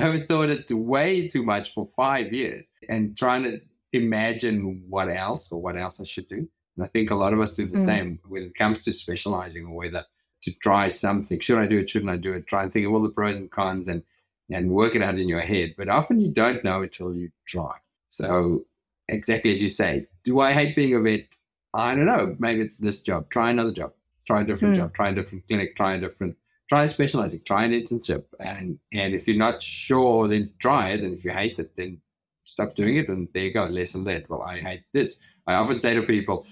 [0.00, 3.60] overthought it way too much for five years and trying to
[3.92, 6.48] imagine what else or what else I should do.
[6.76, 7.84] And I think a lot of us do the mm.
[7.84, 10.06] same when it comes to specializing or whether
[10.44, 11.40] to try something.
[11.40, 11.90] Should I do it?
[11.90, 12.46] Shouldn't I do it?
[12.46, 14.02] Try and think of all the pros and cons and
[14.50, 15.74] and work it out in your head.
[15.76, 17.76] But often you don't know until you try.
[18.08, 18.64] So
[19.08, 21.26] exactly as you say, do I hate being a vet?
[21.74, 22.36] I don't know.
[22.38, 23.28] Maybe it's this job.
[23.30, 23.92] Try another job.
[24.26, 24.78] Try a different mm.
[24.78, 24.94] job.
[24.94, 25.76] Try a different clinic.
[25.76, 26.36] Try a different.
[26.68, 27.42] Try specializing.
[27.44, 28.24] Try an internship.
[28.40, 31.00] And and if you're not sure, then try it.
[31.00, 32.00] And if you hate it, then
[32.44, 33.08] stop doing it.
[33.08, 33.64] And there you go.
[33.66, 34.26] Lesson learned.
[34.28, 35.18] Well, I hate this.
[35.46, 36.44] I often say to people,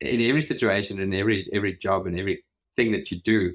[0.00, 2.44] in every situation, in every every job, and every
[2.76, 3.54] thing that you do,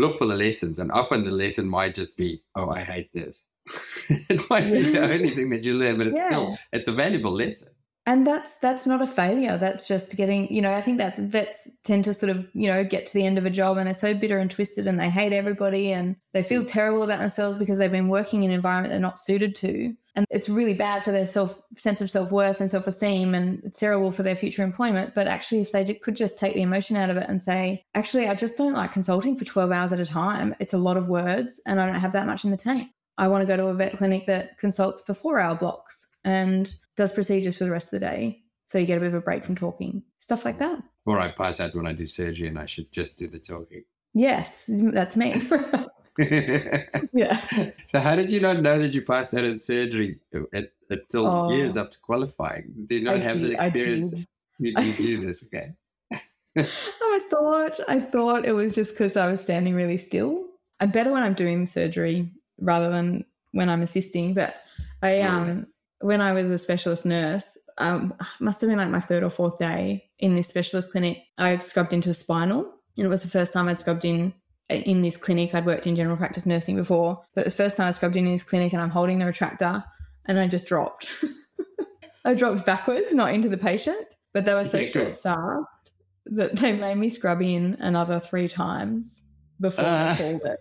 [0.00, 0.78] look for the lessons.
[0.78, 3.42] And often the lesson might just be, oh, I hate this.
[4.08, 6.28] it might be the only thing that you learn, but it's yeah.
[6.28, 7.68] still it's a valuable lesson
[8.06, 11.78] and that's that's not a failure that's just getting you know i think that's vets
[11.84, 13.94] tend to sort of you know get to the end of a job and they're
[13.94, 16.68] so bitter and twisted and they hate everybody and they feel mm.
[16.70, 20.26] terrible about themselves because they've been working in an environment they're not suited to and
[20.30, 24.22] it's really bad for their self sense of self-worth and self-esteem and it's terrible for
[24.22, 27.28] their future employment but actually if they could just take the emotion out of it
[27.28, 30.74] and say actually i just don't like consulting for 12 hours at a time it's
[30.74, 32.88] a lot of words and i don't have that much in the tank
[33.18, 36.74] i want to go to a vet clinic that consults for four hour blocks and
[36.96, 38.40] does procedures for the rest of the day.
[38.66, 40.82] So you get a bit of a break from talking, stuff like that.
[41.06, 43.84] Or I pass out when I do surgery and I should just do the talking.
[44.14, 45.34] Yes, that's me.
[46.18, 47.70] yeah.
[47.86, 50.18] So how did you not know that you passed out in surgery
[50.52, 52.72] at, until oh, years after qualifying?
[52.86, 54.26] Did you not I have did, the experience?
[54.58, 55.72] You, you do this, okay?
[56.56, 60.44] I thought I thought it was just because I was standing really still.
[60.80, 64.34] I'm better when I'm doing surgery rather than when I'm assisting.
[64.34, 64.54] But
[65.02, 65.66] I um
[66.00, 69.58] when I was a specialist nurse, um, must have been like my third or fourth
[69.58, 71.24] day in this specialist clinic.
[71.38, 74.32] I scrubbed into a spinal, and it was the first time I'd scrubbed in
[74.68, 75.54] in this clinic.
[75.54, 78.16] I'd worked in general practice nursing before, but it was the first time I scrubbed
[78.16, 79.84] in, in this clinic, and I'm holding the retractor,
[80.26, 81.24] and I just dropped.
[82.24, 85.92] I dropped backwards, not into the patient, but they were so short staffed
[86.26, 89.28] that they made me scrub in another three times
[89.60, 90.12] before uh.
[90.12, 90.60] I called it.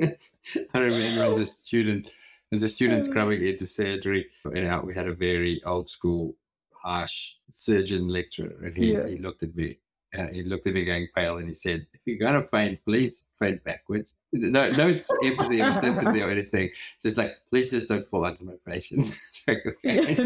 [0.74, 2.10] I remember as a student
[2.52, 6.36] as a student coming into surgery, you know, we had a very old school,
[6.82, 9.08] harsh surgeon lecturer, and he, yeah.
[9.08, 9.78] he looked at me.
[10.16, 12.84] Uh, he looked at me going pale and he said, If you're going to faint,
[12.84, 14.16] please faint backwards.
[14.32, 16.70] No, no empathy or sympathy or anything.
[17.02, 19.18] Just like, please just don't fall onto my patient.
[19.82, 20.18] yes,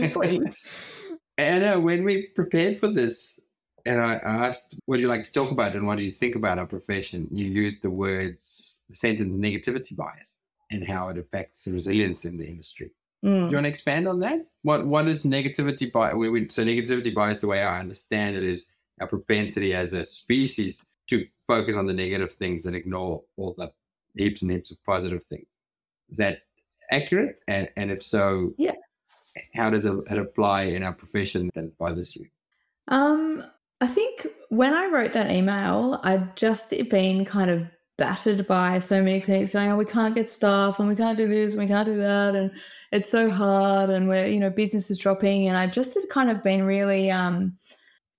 [1.38, 3.38] and uh, when we prepared for this,
[3.86, 6.34] and I asked, What do you like to talk about and what do you think
[6.34, 7.28] about our profession?
[7.30, 12.46] You used the words, the sentence negativity bias and how it affects resilience in the
[12.46, 12.90] industry.
[13.24, 13.46] Mm.
[13.46, 14.46] Do you want to expand on that?
[14.62, 16.12] What what is negativity bias?
[16.54, 18.66] So negativity bias, the way I understand it, is
[19.00, 23.72] our propensity as a species to focus on the negative things and ignore all the
[24.16, 25.58] heaps and heaps of positive things.
[26.10, 26.42] Is that
[26.90, 27.40] accurate?
[27.48, 28.74] And, and if so, yeah,
[29.54, 32.26] how does it, apply in our profession that bothers you?
[32.88, 33.44] Um,
[33.80, 39.02] I think when I wrote that email, I'd just been kind of battered by so
[39.02, 41.68] many clinics going, oh, we can't get staff and we can't do this and we
[41.68, 42.34] can't do that.
[42.34, 42.52] And
[42.92, 45.48] it's so hard and we're, you know, business is dropping.
[45.48, 47.56] And I just had kind of been really um,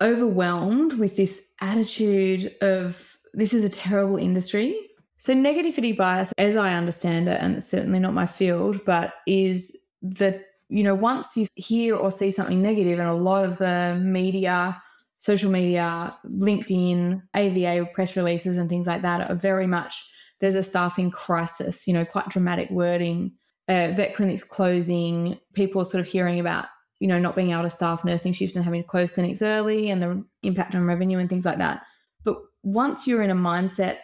[0.01, 4.75] overwhelmed with this attitude of this is a terrible industry.
[5.17, 9.77] So, negativity bias, as I understand it, and it's certainly not my field, but is
[10.01, 13.99] that, you know, once you hear or see something negative, and a lot of the
[14.01, 14.81] media
[15.19, 20.63] social media, LinkedIn, AVA press releases, and things like that are very much there's a
[20.63, 23.33] staffing crisis, you know, quite dramatic wording,
[23.67, 26.67] uh, vet clinics closing, people sort of hearing about,
[26.99, 29.89] you know, not being able to staff nursing shifts and having to close clinics early
[29.89, 31.83] and the impact on revenue and things like that.
[32.23, 33.97] But once you're in a mindset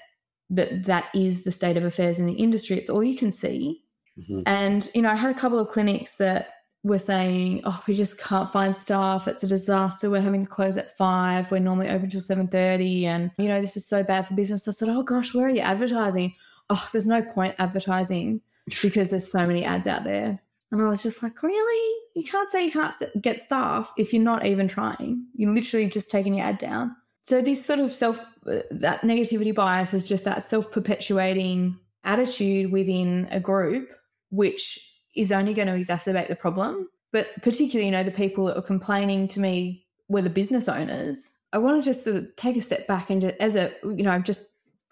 [0.49, 3.83] that that is the state of affairs in the industry, it's all you can see.
[4.17, 4.41] Mm-hmm.
[4.45, 8.21] And, you know, I had a couple of clinics that we're saying, oh, we just
[8.21, 9.27] can't find staff.
[9.27, 10.09] It's a disaster.
[10.09, 11.49] We're having to close at five.
[11.49, 14.67] We're normally open till seven thirty, and you know this is so bad for business.
[14.67, 16.35] I said, oh gosh, where are you advertising?
[16.69, 18.41] Oh, there's no point advertising
[18.83, 20.39] because there's so many ads out there.
[20.75, 22.01] And I was just like, really?
[22.15, 25.25] You can't say you can't get staff if you're not even trying.
[25.33, 26.93] You're literally just taking your ad down.
[27.23, 32.73] So this sort of self, uh, that negativity bias is just that self perpetuating attitude
[32.73, 33.89] within a group,
[34.31, 34.79] which
[35.15, 36.89] is only going to exacerbate the problem.
[37.13, 41.39] But particularly, you know, the people that were complaining to me were the business owners.
[41.53, 44.03] I want to just sort of take a step back and just, as a, you
[44.03, 44.45] know, I've just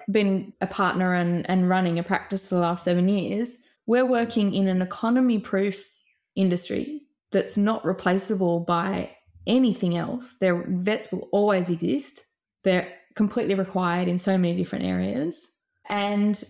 [0.10, 3.68] been a partner and, and running a practice for the last seven years.
[3.86, 5.84] We're working in an economy proof
[6.36, 9.16] industry that's not replaceable by
[9.46, 10.38] anything else.
[10.40, 12.22] Their vets will always exist.
[12.64, 15.50] They're completely required in so many different areas.
[15.90, 16.42] And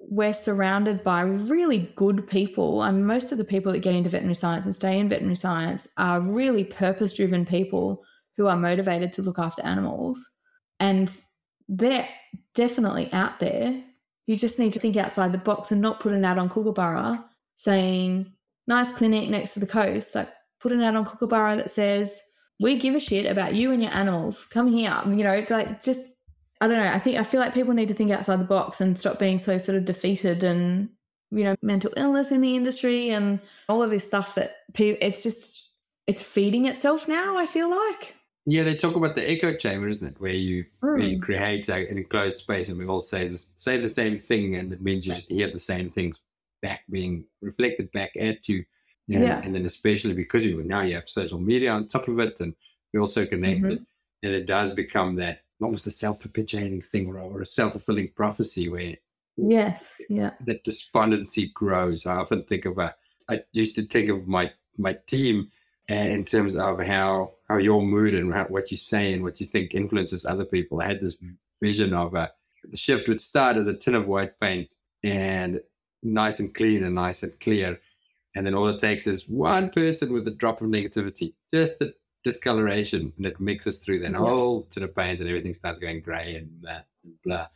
[0.00, 2.82] we're surrounded by really good people.
[2.82, 5.86] And most of the people that get into veterinary science and stay in veterinary science
[5.96, 8.02] are really purpose driven people
[8.36, 10.28] who are motivated to look after animals.
[10.80, 11.14] And
[11.68, 12.08] they're
[12.54, 13.84] definitely out there.
[14.26, 17.24] You just need to think outside the box and not put an ad on Kookaburra
[17.54, 18.32] saying,
[18.66, 20.14] nice clinic next to the coast.
[20.14, 20.28] Like,
[20.60, 22.20] put an ad on Kookaburra that says,
[22.60, 24.46] we give a shit about you and your animals.
[24.46, 24.96] Come here.
[25.06, 26.14] You know, like just
[26.60, 26.92] I don't know.
[26.92, 29.38] I think I feel like people need to think outside the box and stop being
[29.38, 30.90] so sort of defeated and
[31.30, 35.22] you know mental illness in the industry and all of this stuff that people, it's
[35.22, 35.70] just
[36.06, 37.38] it's feeding itself now.
[37.38, 38.14] I feel like.
[38.46, 40.20] Yeah, they talk about the echo chamber, isn't it?
[40.20, 40.98] Where you mm.
[40.98, 41.22] where you hmm.
[41.22, 45.06] create an enclosed space, and we all say say the same thing, and it means
[45.06, 46.20] you just hear the same things
[46.62, 48.64] back being reflected back at you.
[49.08, 49.40] And, yeah.
[49.42, 52.54] and then especially because you now you have social media on top of it, and
[52.92, 54.26] we also connected, mm-hmm.
[54.26, 58.96] and it does become that almost a self-perpetuating thing or a self-fulfilling prophecy where
[59.36, 62.94] yes yeah that despondency grows i often think of a
[63.28, 65.50] i used to think of my my team
[65.90, 69.46] uh, in terms of how how your mood and what you say and what you
[69.46, 71.16] think influences other people i had this
[71.60, 72.30] vision of a
[72.70, 74.68] the shift would start as a tin of white paint
[75.02, 75.60] and
[76.02, 77.78] nice and clean and nice and clear
[78.34, 81.92] and then all it takes is one person with a drop of negativity just a
[82.22, 86.36] discoloration and it mixes through then all to the paint and everything starts going grey
[86.36, 87.46] and blah, and blah.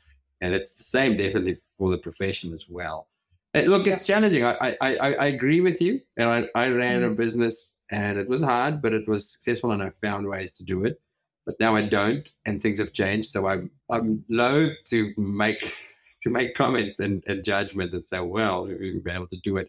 [0.40, 3.08] And it's the same definitely for the profession as well.
[3.54, 4.14] Look, it's yeah.
[4.14, 4.44] challenging.
[4.44, 6.00] I, I, I, agree with you.
[6.16, 7.12] And I, I ran mm-hmm.
[7.12, 10.64] a business and it was hard, but it was successful and I found ways to
[10.64, 11.00] do it.
[11.46, 13.30] But now I don't and things have changed.
[13.30, 15.76] So I'm I'm loath to make
[16.22, 19.68] to make comments and, and judgment and say, well, you'll be able to do it.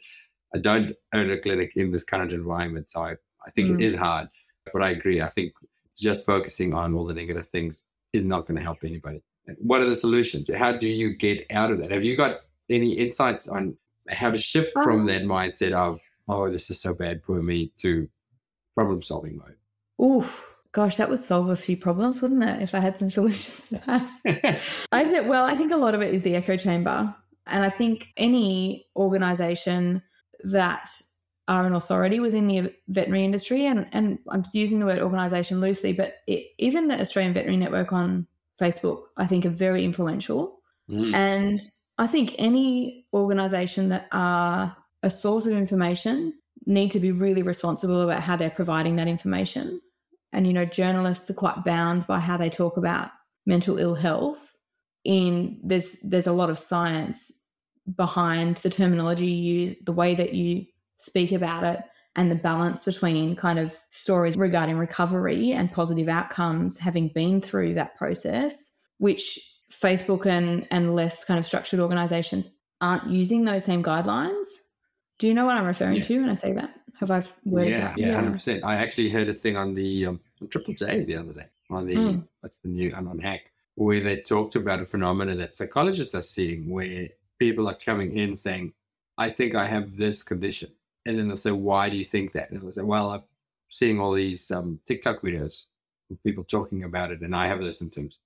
[0.53, 2.89] I don't own a clinic in this current environment.
[2.89, 3.15] So I,
[3.45, 3.75] I think mm.
[3.75, 4.29] it is hard.
[4.71, 5.21] But I agree.
[5.21, 5.53] I think
[5.95, 7.83] just focusing on all the negative things
[8.13, 9.21] is not going to help anybody.
[9.59, 10.49] What are the solutions?
[10.55, 11.91] How do you get out of that?
[11.91, 12.39] Have you got
[12.69, 13.77] any insights on
[14.09, 17.71] how to shift from um, that mindset of, oh, this is so bad, for me,
[17.79, 18.07] to
[18.75, 19.55] problem solving mode?
[20.05, 20.55] Oof.
[20.71, 22.61] Gosh, that would solve a few problems, wouldn't it?
[22.61, 24.59] If I had some solutions to that.
[24.91, 27.15] I think, well, I think a lot of it is the echo chamber.
[27.47, 30.01] And I think any organization
[30.43, 30.89] that
[31.47, 33.65] are an authority within the veterinary industry.
[33.65, 37.93] And, and I'm using the word organisation loosely, but it, even the Australian Veterinary Network
[37.93, 38.27] on
[38.59, 40.59] Facebook, I think, are very influential.
[40.89, 41.13] Mm.
[41.13, 41.59] And
[41.97, 46.33] I think any organisation that are a source of information
[46.65, 49.79] need to be really responsible about how they're providing that information.
[50.33, 53.11] And, you know, journalists are quite bound by how they talk about
[53.45, 54.57] mental ill health.
[55.03, 57.31] In there's there's a lot of science
[57.95, 60.65] behind the terminology you use, the way that you
[60.97, 61.79] speak about it
[62.15, 67.75] and the balance between kind of stories regarding recovery and positive outcomes having been through
[67.75, 69.39] that process, which
[69.81, 72.49] Facebook and, and less kind of structured organizations
[72.81, 74.45] aren't using those same guidelines.
[75.17, 76.03] Do you know what I'm referring yeah.
[76.03, 76.73] to when I say that?
[76.99, 77.97] Have I worded yeah, that?
[77.97, 78.63] Yeah, hundred percent.
[78.63, 81.85] I actually heard a thing on the um, on Triple J the other day on
[81.87, 82.27] the mm.
[82.41, 86.21] what's the new I'm on Hack where they talked about a phenomenon that psychologists are
[86.21, 87.09] seeing where
[87.39, 88.73] people are coming in saying,
[89.17, 90.71] "I think I have this condition,"
[91.05, 93.23] and then they'll say, "Why do you think that?" And they'll say, "Well, I'm
[93.69, 95.63] seeing all these um, TikTok videos
[96.09, 98.21] of people talking about it, and I have those symptoms."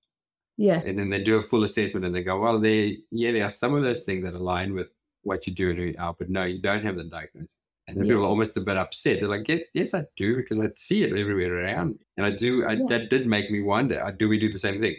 [0.59, 0.81] Yeah.
[0.85, 3.49] And then they do a full assessment, and they go, "Well, they yeah, there are
[3.49, 4.89] some of those things that align with
[5.23, 7.55] what you do and who you are, but no, you don't have the diagnosis."
[7.87, 8.03] And yeah.
[8.03, 9.21] people are almost a bit upset.
[9.21, 12.65] They're like, yeah, "Yes, I do, because I see it everywhere around, and I do."
[12.65, 12.85] I, yeah.
[12.89, 14.97] That did make me wonder: uh, Do we do the same thing?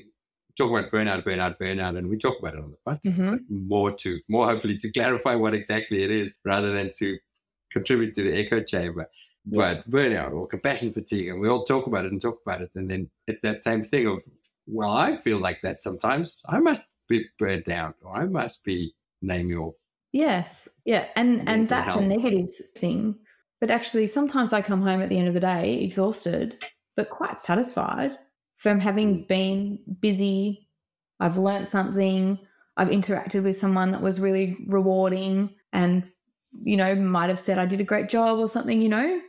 [0.57, 3.17] talk about burnout, burnout, burnout, and we talk about it on the podcast.
[3.17, 3.69] Mm-hmm.
[3.69, 7.19] More to more hopefully to clarify what exactly it is, rather than to
[7.73, 9.09] contribute to the echo chamber.
[9.47, 12.71] But burnout or compassion fatigue, and we all talk about it and talk about it,
[12.75, 14.19] and then it's that same thing of,
[14.71, 16.41] well, I feel like that sometimes.
[16.49, 19.75] I must be burnt out, or I must be name your.
[20.13, 22.03] Yes, yeah, and and that's health.
[22.03, 23.17] a negative thing.
[23.61, 26.57] But actually, sometimes I come home at the end of the day exhausted,
[26.97, 28.19] but quite satisfied
[28.57, 29.29] from having mm.
[29.29, 30.69] been busy.
[31.21, 32.39] I've learned something.
[32.77, 36.11] I've interacted with someone that was really rewarding and
[36.65, 39.21] you know, might have said I did a great job or something, you know,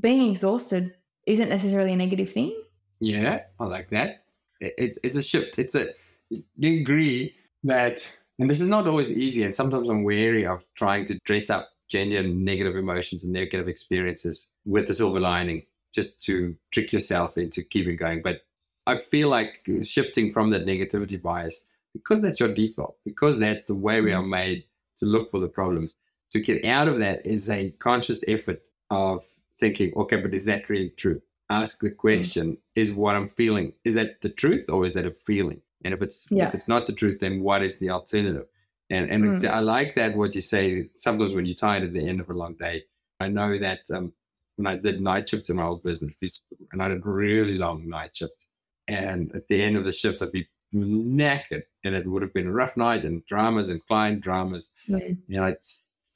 [0.00, 0.92] being exhausted
[1.26, 2.60] isn't necessarily a negative thing.
[3.00, 4.24] Yeah, I like that.
[4.60, 5.58] It's it's a shift.
[5.58, 5.88] It's a
[6.30, 7.34] you agree
[7.64, 11.50] that, and this is not always easy, and sometimes I'm wary of trying to dress
[11.50, 15.62] up genuine negative emotions and negative experiences with the silver lining,
[15.94, 18.22] just to trick yourself into keeping going.
[18.22, 18.42] But
[18.86, 23.74] I feel like shifting from that negativity bias because that's your default, because that's the
[23.74, 24.30] way we are mm-hmm.
[24.30, 24.64] made
[24.98, 25.96] to look for the problems
[26.32, 29.24] to get out of that is a conscious effort of
[29.60, 31.20] thinking, okay, but is that really true?
[31.50, 35.10] Ask the question: Is what I'm feeling is that the truth or is that a
[35.12, 35.60] feeling?
[35.84, 36.48] And if it's Yeah.
[36.48, 38.46] if it's not the truth, then what is the alternative?
[38.90, 39.48] And and Mm.
[39.48, 40.88] I like that what you say.
[40.96, 42.84] Sometimes when you're tired at the end of a long day,
[43.20, 44.12] I know that um,
[44.56, 46.40] when I did night shifts in my old business, these
[46.72, 48.46] and I did really long night shifts,
[48.88, 52.46] and at the end of the shift, I'd be knackered, and it would have been
[52.46, 55.18] a rough night and dramas and client dramas, Mm.
[55.28, 55.58] and I'd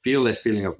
[0.03, 0.75] feel that feeling of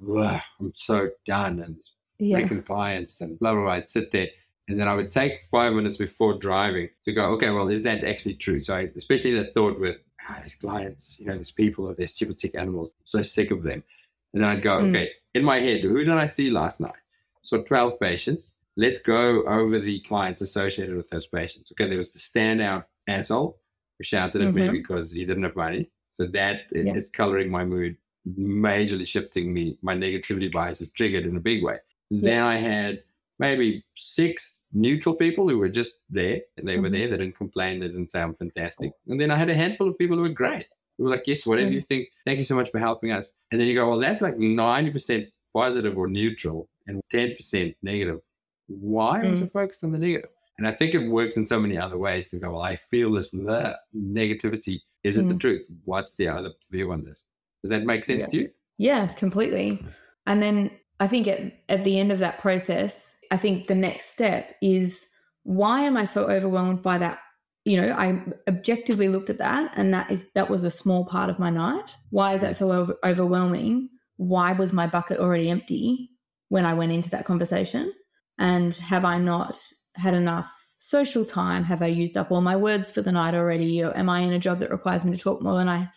[0.60, 1.76] I'm so done and
[2.18, 2.50] Yes.
[2.52, 3.72] freaking clients and blah blah blah.
[3.72, 4.28] I'd sit there.
[4.72, 8.04] And then I would take five minutes before driving to go, okay, well, is that
[8.04, 8.58] actually true?
[8.58, 12.06] So, I, especially that thought with ah, these clients, you know, these people are they're
[12.06, 12.94] stupid sick animals.
[12.98, 13.84] I'm so sick of them.
[14.32, 14.88] And then I'd go, Mm.
[14.88, 16.94] okay, in my head, who did I see last night?
[17.42, 18.50] So 12 patients.
[18.78, 21.70] Let's go over the clients associated with those patients.
[21.72, 23.58] Okay, there was the standout asshole
[23.98, 24.72] who shouted at me Mhm.
[24.72, 25.90] because he didn't have money.
[26.14, 26.94] So that Yeah.
[26.94, 27.98] is coloring my mood,
[28.38, 29.76] majorly shifting me.
[29.82, 31.78] My negativity bias is triggered in a big way.
[32.10, 33.02] Then I had
[33.46, 36.38] maybe six neutral people who were just there.
[36.68, 36.92] They were Mhm.
[36.96, 37.08] there.
[37.10, 37.80] They didn't complain.
[37.80, 38.90] They didn't I'm fantastic.
[39.08, 40.66] And then I had a handful of people who were great.
[40.96, 41.74] Who were like, yes, whatever Mm.
[41.74, 42.02] you think.
[42.26, 43.26] Thank you so much for helping us.
[43.50, 48.20] And then you go, well, that's like 90% positive or neutral and 10% negative.
[48.68, 50.30] Why am I so focused on the negative?
[50.58, 53.10] And I think it works in so many other ways to go, well, I feel
[53.12, 54.80] this bleh, negativity.
[55.02, 55.40] Is it the Mm.
[55.40, 55.64] truth?
[55.84, 57.24] What's the other view on this?
[57.62, 58.26] Does that make sense Yeah.
[58.32, 58.50] to you?
[58.78, 59.84] Yes, completely.
[60.26, 60.70] And then
[61.00, 65.08] I think at, at the end of that process, I think the next step is
[65.44, 67.18] why am I so overwhelmed by that?
[67.64, 71.30] You know, I objectively looked at that and that is that was a small part
[71.30, 71.96] of my night.
[72.10, 73.88] Why is that so over, overwhelming?
[74.18, 76.10] Why was my bucket already empty
[76.50, 77.94] when I went into that conversation?
[78.38, 79.58] And have I not
[79.94, 81.64] had enough social time?
[81.64, 83.82] Have I used up all my words for the night already?
[83.82, 85.88] Or am I in a job that requires me to talk more than I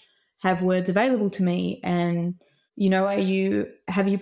[0.42, 1.82] have words available to me?
[1.84, 2.36] And
[2.78, 4.18] you know are you have you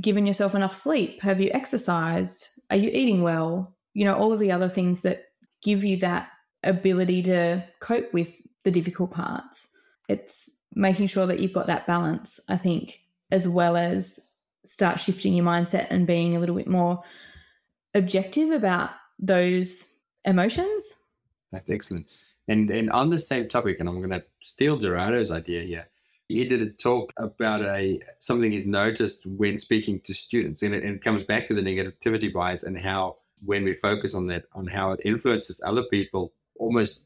[0.00, 4.40] given yourself enough sleep have you exercised are you eating well you know all of
[4.40, 5.26] the other things that
[5.62, 6.30] give you that
[6.64, 9.68] ability to cope with the difficult parts
[10.08, 13.00] it's making sure that you've got that balance i think
[13.30, 14.30] as well as
[14.64, 17.00] start shifting your mindset and being a little bit more
[17.94, 19.94] objective about those
[20.24, 20.98] emotions
[21.52, 22.06] That's excellent.
[22.48, 25.88] And and on the same topic, and I'm going to steal Gerardo's idea here.
[26.28, 30.84] He did a talk about a something he's noticed when speaking to students, and it,
[30.84, 34.44] and it comes back to the negativity bias and how when we focus on that,
[34.54, 37.02] on how it influences other people, almost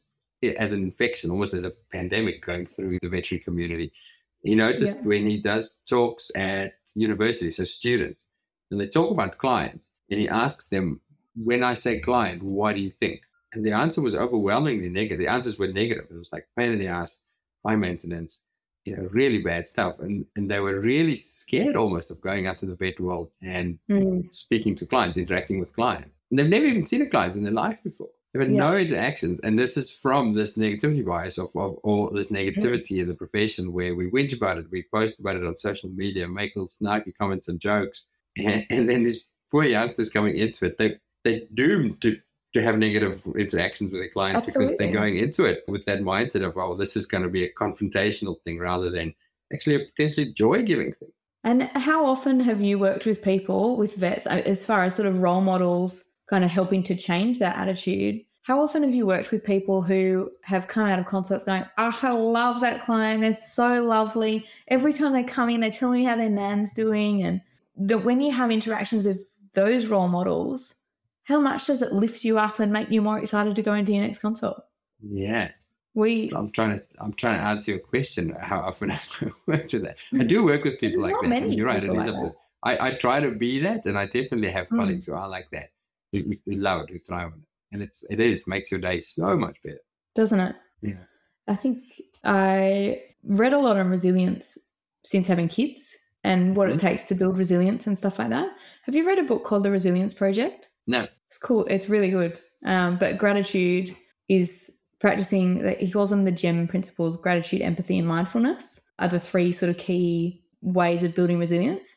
[0.59, 3.93] as an infection, almost as a pandemic going through the veterinary community.
[4.41, 5.07] He noticed Yeah.
[5.07, 8.25] when he does talks at universities, so students,
[8.69, 10.99] and they talk about clients, and he asks them,
[11.35, 13.21] when I say client, what do you think?
[13.53, 15.19] And the answer was overwhelmingly negative.
[15.19, 16.07] The answers were negative.
[16.11, 17.19] It was like pain in the ass,
[17.65, 18.41] high maintenance,
[18.85, 19.99] you know, really bad stuff.
[19.99, 23.79] And and they were really scared almost of going out to the vet world and
[23.87, 24.21] hmm.
[24.31, 26.09] speaking to clients, interacting with clients.
[26.29, 28.09] And they've never even seen a client in their life before.
[28.33, 29.39] They've had no interactions.
[29.43, 33.71] And this is from this negativity bias of, of or this negativity in the profession
[33.71, 37.13] where we whinge about it, we post about it on social media, make little snarky
[37.15, 38.05] comments and jokes.
[38.35, 42.17] And, and then these poor youngsters coming into it, they they're doomed to
[42.53, 46.45] to have negative interactions with their clients because they're going into it with that mindset
[46.45, 49.13] of, oh, this is going to be a confrontational thing rather than
[49.51, 51.09] actually a potentially joy giving thing.
[51.43, 55.07] And how often have you worked with people, with vets, uh, as far as sort
[55.07, 58.21] of role models, kind of helping to change that attitude?
[58.43, 61.99] How often have you worked with people who have come out of consults going, oh,
[62.01, 63.21] I love that client.
[63.21, 64.45] They're so lovely.
[64.67, 67.23] Every time they come in, they tell me how their nan's doing.
[67.23, 67.41] And
[67.75, 70.75] the, when you have interactions with those role models,
[71.23, 73.91] how much does it lift you up and make you more excited to go into
[73.93, 74.61] your next consult?
[75.01, 75.51] Yeah.
[75.95, 78.35] We I'm trying to I'm trying to answer your question.
[78.39, 78.99] How often I
[79.45, 80.03] worked with that?
[80.19, 81.51] I do work with people like that.
[81.53, 81.83] you're right.
[81.83, 82.31] It is like.
[82.65, 84.77] I, I try to be that, and I definitely have Hmm.
[84.77, 85.71] colleagues who are like that,
[86.13, 89.01] who, who love it, who thrive on it, and it's it is makes your day
[89.01, 89.81] so much better.
[90.15, 90.55] doesn't it?
[90.81, 91.03] Yeah.
[91.47, 91.83] I think
[92.23, 94.57] I read a lot on resilience
[95.03, 96.75] since having kids and what Mhm.
[96.75, 98.55] it takes to build resilience and stuff like that.
[98.83, 100.69] Have you read a book called The Resilience Project?
[100.87, 101.07] No.
[101.27, 101.65] It's cool.
[101.69, 102.39] It's really good.
[102.65, 103.95] Um, but gratitude
[104.29, 109.51] is practicing, he calls them the GEM principles gratitude, empathy, and mindfulness are the three
[109.51, 111.93] sort of key ways of building resilience.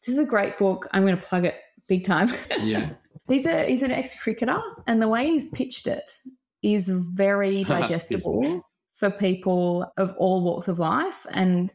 [0.00, 0.88] This is a great book.
[0.92, 1.56] I'm going to plug it
[1.88, 2.28] big time.
[2.62, 2.92] Yeah.
[3.28, 6.10] He's a he's an ex cricketer, and the way he's pitched it
[6.62, 8.62] is very digestible
[8.94, 11.26] for people of all walks of life.
[11.30, 11.70] And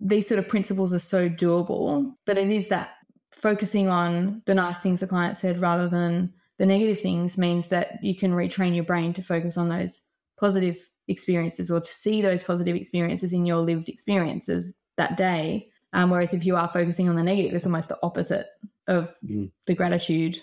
[0.00, 2.14] these sort of principles are so doable.
[2.24, 2.90] But it is that
[3.46, 8.02] focusing on the nice things the client said rather than the negative things means that
[8.02, 10.76] you can retrain your brain to focus on those positive
[11.06, 15.68] experiences or to see those positive experiences in your lived experiences that day.
[15.92, 18.48] Um, whereas if you are focusing on the negative, it's almost the opposite
[18.88, 19.52] of Mm.
[19.66, 20.40] the gratitude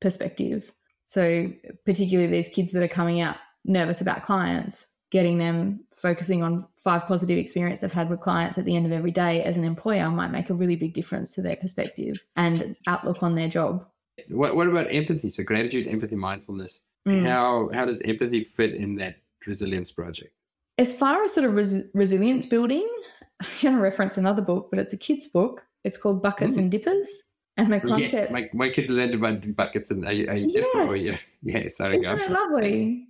[0.00, 0.72] perspective.
[1.04, 1.52] So,
[1.84, 3.36] particularly these kids that are coming out
[3.66, 8.64] nervous about clients, getting them focusing on five positive experience they've had with clients at
[8.64, 11.42] the end of every day as an employer might make a really big difference to
[11.42, 13.86] their perspective and outlook on their job.
[14.28, 15.30] What, what about empathy?
[15.30, 16.80] So gratitude, empathy, mindfulness.
[17.06, 17.24] Mm.
[17.24, 20.32] How how does empathy fit in that resilience project?
[20.78, 22.86] As far as sort of res- resilience building,
[23.40, 25.64] I'm going to reference another book, but it's a kid's book.
[25.84, 26.58] It's called Buckets Mm.
[26.58, 27.22] and Dippers.
[27.58, 28.32] And the Yes, concept.
[28.32, 30.66] my, my kids learned about buckets and are you, are you Yes.
[30.74, 31.16] oh, yeah.
[31.42, 32.12] yeah, sorry, go.
[32.12, 33.05] Isn't it lovely?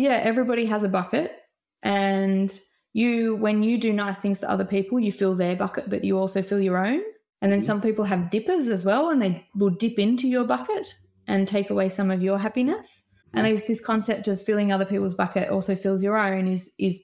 [0.00, 1.30] Yeah, everybody has a bucket,
[1.82, 2.50] and
[2.94, 6.16] you, when you do nice things to other people, you fill their bucket, but you
[6.16, 7.02] also fill your own.
[7.42, 7.66] And then Mhm.
[7.66, 10.86] some people have dippers as well, and they will dip into your bucket
[11.26, 13.04] and take away some of your happiness.
[13.34, 17.02] And there's this concept of filling other people's bucket also fills your own is is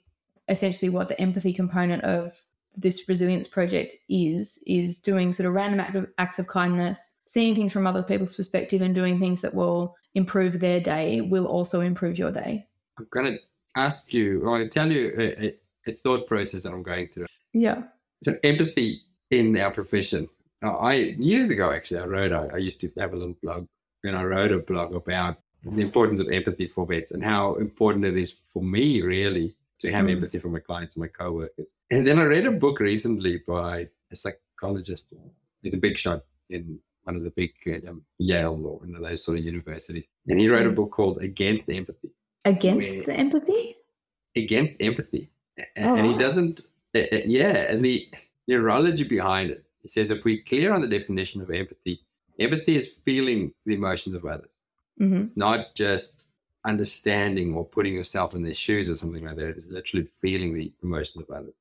[0.48, 2.32] essentially what the empathy component of
[2.74, 7.54] this resilience project is is doing sort of random act of, acts of kindness seeing
[7.54, 11.80] things from other people's perspective and doing things that will improve their day will also
[11.80, 12.66] improve your day
[12.98, 13.38] I'm going to
[13.76, 15.54] ask you, or I'm going to tell you a, a,
[15.88, 17.26] a thought process that I'm going through.
[17.52, 17.82] yeah
[18.24, 20.28] So empathy in our profession.
[20.62, 22.32] Now, I years ago actually, I wrote.
[22.32, 23.66] I, I used to have a little blog,
[24.04, 28.04] and I wrote a blog about the importance of empathy for vets and how important
[28.04, 30.12] it is for me really to have Mm.
[30.12, 31.74] empathy for my clients and my coworkers.
[31.90, 35.12] And then I read a book recently by a psychologist.
[35.62, 37.52] He's a big shot in one of the big
[37.88, 40.76] um, Yale or one of those sort of universities, and he wrote a Mm.
[40.76, 42.10] book called Against Empathy
[42.44, 43.74] against the empathy
[44.36, 45.30] against empathy.
[45.58, 46.60] A- Oh, and he doesn't,
[46.94, 48.06] uh, yeah, and the
[48.46, 49.64] neurology behind it.
[49.82, 52.00] He says if we're clear on the definition of empathy,
[52.38, 54.58] empathy is feeling the emotions of others.
[54.98, 56.26] hmm It's not just
[56.66, 59.48] understanding or putting yourself in their shoes or something like that.
[59.50, 61.54] It's literally feeling the emotions of others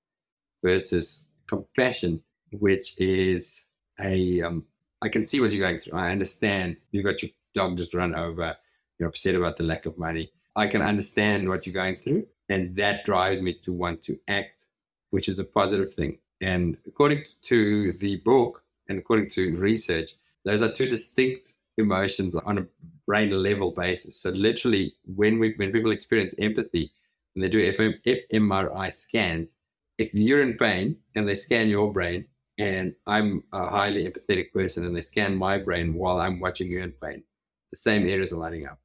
[0.63, 2.21] versus compassion,
[2.51, 3.63] which is
[3.99, 4.65] a, um,
[5.01, 5.97] I can see what you're going through.
[5.97, 8.57] I understand you've got your dog just run over.
[8.99, 10.32] You're upset about the lack of money.
[10.56, 12.28] I can understand what you're going through.
[12.49, 14.66] And that drives me to want to act,
[15.10, 16.20] which is a positive thing.
[16.41, 22.58] And according to the book and according to research, those are two distinct emotions on
[22.60, 22.66] a
[23.08, 24.18] brain level basis.
[24.18, 26.91] So literally, when we when people experience empathy,
[27.34, 29.56] and they do FM, fMRI scans,
[29.97, 32.28] if you're in pain and they scan your brain,
[32.58, 36.82] and I'm a highly empathetic person, and they scan my brain while I'm watching you
[36.82, 37.24] in pain,
[37.72, 38.80] the same areas are lighting up.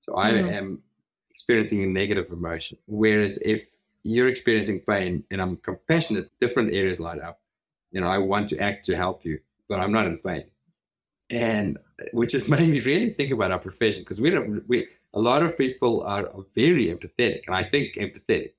[0.00, 0.52] So I Mm.
[0.52, 0.82] am
[1.42, 2.78] experiencing a negative emotion.
[2.86, 3.66] Whereas if
[4.04, 7.40] you're experiencing pain and I'm compassionate, different areas light up.
[7.90, 10.44] You know, I want to act to help you, but I'm not in pain.
[11.30, 11.78] And
[12.12, 15.42] which has made me really think about our profession because we don't, we, a lot
[15.42, 18.52] of people are very empathetic, and I think empathetic,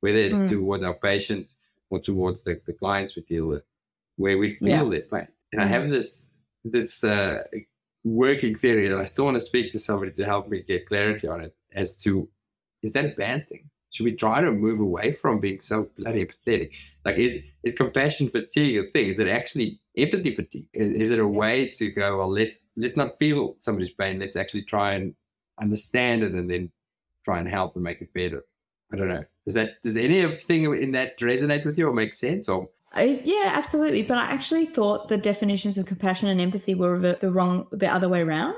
[0.00, 0.48] whether it's Mm.
[0.50, 1.56] towards our patients
[1.90, 3.64] or towards the, the clients we deal with,
[4.16, 4.90] where we feel Yeah.
[4.90, 5.28] their pain.
[5.52, 6.24] And I have this
[6.64, 7.42] this uh,
[8.04, 11.26] working theory that I still want to speak to somebody to help me get clarity
[11.26, 12.28] on it as to
[12.82, 13.70] is that a bad thing?
[13.90, 16.70] Should we try to move away from being so bloody empathetic?
[17.04, 19.08] Like, is is compassion fatigue a thing?
[19.08, 20.68] Is it actually empathy fatigue?
[20.74, 22.18] Is, is it a way to go?
[22.18, 24.18] Well, let's let's not feel somebody's pain.
[24.18, 25.14] Let's actually try and
[25.60, 26.70] understand it, and then
[27.24, 28.44] try and help and make it better.
[28.92, 29.24] I don't know.
[29.46, 32.48] Does that does anything in that resonate with you or make sense?
[32.48, 36.98] Or I, yeah absolutely but i actually thought the definitions of compassion and empathy were
[36.98, 38.56] the, the wrong the other way around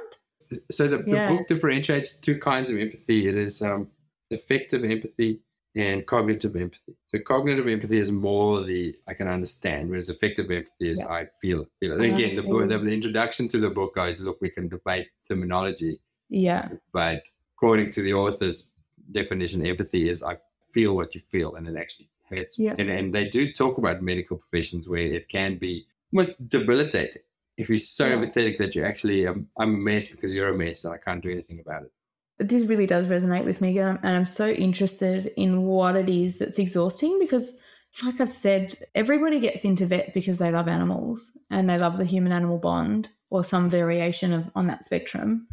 [0.70, 3.28] so the, the book differentiates two kinds of empathy.
[3.28, 3.88] It is um,
[4.32, 5.40] affective empathy
[5.76, 6.96] and cognitive empathy.
[7.09, 11.09] So cognitive empathy is more the I can understand, whereas affective empathy is Yeah.
[11.09, 11.66] I feel.
[11.78, 12.01] Feel.
[12.01, 16.01] I Again, the, the, the introduction to the book goes, look, we can debate terminology,
[16.28, 17.22] yeah but
[17.57, 18.68] according to the author's
[19.12, 20.38] definition, empathy is I
[20.72, 22.59] feel what you feel, and it actually hurts.
[22.59, 22.74] Yeah.
[22.78, 27.22] And, and they do talk about medical professions where it can be almost debilitating
[27.61, 28.16] if you're so Yeah.
[28.16, 31.22] empathetic that you're actually um, I'm a mess because you're a mess and I can't
[31.22, 31.92] do anything about it.
[32.38, 35.94] But this really does resonate with me and I'm, and I'm so interested in what
[35.96, 37.62] it is that's exhausting because
[38.04, 42.04] like i've said everybody gets into vet because they love animals and they love the
[42.04, 45.46] human animal bond or some variation of on that spectrum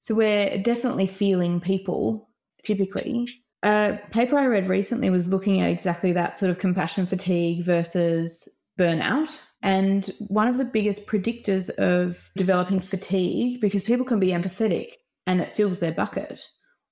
[0.00, 2.28] so we're definitely feeling people
[2.64, 3.28] typically
[3.64, 8.48] a paper i read recently was looking at exactly that sort of compassion fatigue versus
[8.78, 14.94] burnout and one of the biggest predictors of developing fatigue because people can be empathetic
[15.26, 16.40] and it fills their bucket,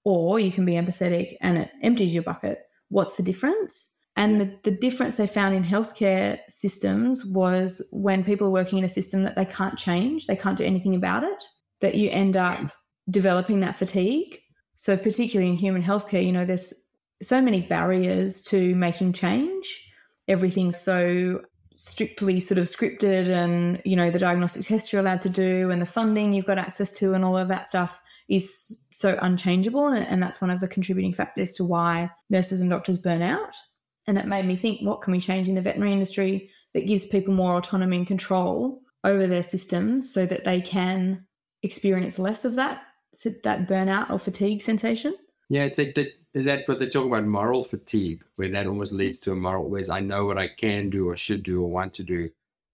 [0.05, 2.61] or you can be empathetic and it empties your bucket.
[2.89, 3.97] What's the difference?
[4.17, 8.85] And the, the difference they found in healthcare systems was when people are working in
[8.85, 11.43] a system that they can't change, they can't do anything about it,
[11.81, 12.71] that you end up
[13.09, 14.39] developing that fatigue.
[14.77, 16.73] So, particularly in human healthcare, you know, there's
[17.23, 19.89] so many barriers to making change.
[20.29, 21.41] Everything's so
[21.81, 25.81] strictly sort of scripted and you know the diagnostic tests you're allowed to do and
[25.81, 29.89] the funding you've got access to and all of that stuff is so unchangeable.
[29.89, 33.55] And, and that's one of the contributing factors to why nurses and doctors burn out.
[34.07, 37.07] And it made me think what can we change in the veterinary industry that gives
[37.07, 41.27] people more autonomy and control over their systems so that they can
[41.63, 42.83] experience less of that
[43.43, 45.15] that burnout or fatigue sensation?
[45.49, 46.09] Yeah, it's like that.
[46.33, 49.69] Is that what they talk about moral fatigue, where that almost leads to a moral,
[49.69, 52.31] whereas I know what I can do or should do or want to do,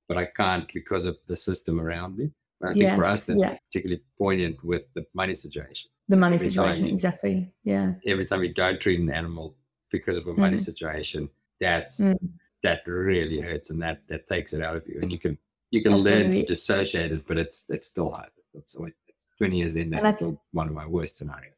[0.09, 2.31] but I can't because of the system around me.
[2.63, 3.57] I think for us, that's yeah.
[3.69, 5.91] particularly poignant with the money situation.
[6.09, 7.51] The money Every situation, you- exactly.
[7.65, 7.95] Yeah.
[8.07, 9.55] Every time you don't treat an animal
[9.91, 10.65] because of a money Mhm.
[10.65, 11.31] situation,
[11.61, 12.19] that's Mm.
[12.63, 14.99] that really hurts, and that that takes it out of you.
[15.01, 15.39] And you can
[15.71, 18.31] you can learn to dissociate it, but it's it's still hard.
[18.55, 21.56] It's it's Twenty years in, that's still one of my worst scenarios.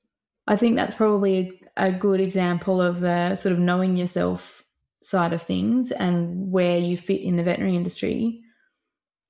[0.48, 4.64] I think that's probably a, good example of the sort of knowing yourself
[5.02, 8.40] side of things and where you fit in the veterinary industry.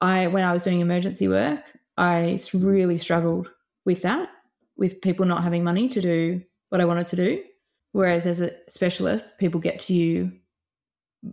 [0.00, 1.64] I, when I was doing emergency work,
[1.96, 3.50] I really struggled
[3.84, 4.28] with that,
[4.76, 7.42] with people not having money to do what I wanted to do.
[7.90, 10.30] Whereas as a specialist, people get to you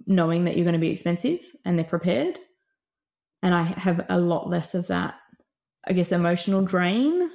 [0.07, 2.39] knowing that you're going to be expensive and they're prepared.
[3.43, 5.13] And I have a lot less of that,
[5.87, 7.29] I guess, emotional drain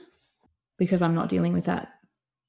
[0.79, 1.93] because I'm not dealing with that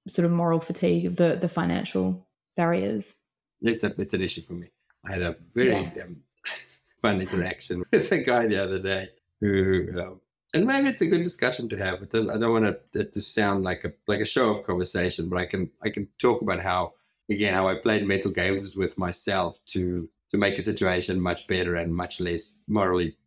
[0.08, 3.16] sort of moral fatigue of the the financial barriers.
[3.62, 4.68] It's a it's an issue for me.
[5.06, 6.18] I had a very um,
[7.02, 10.22] fun interaction with a guy the other day who, um,
[10.54, 12.02] and maybe it's a good discussion to have.
[12.04, 15.30] It does, I don't want it, to sound like a like a show of conversation,
[15.30, 16.94] but I can I can talk about how
[17.30, 21.76] again how I played mental games with myself to to make a situation much better
[21.76, 23.18] and much less morally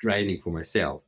[0.00, 1.02] draining for myself.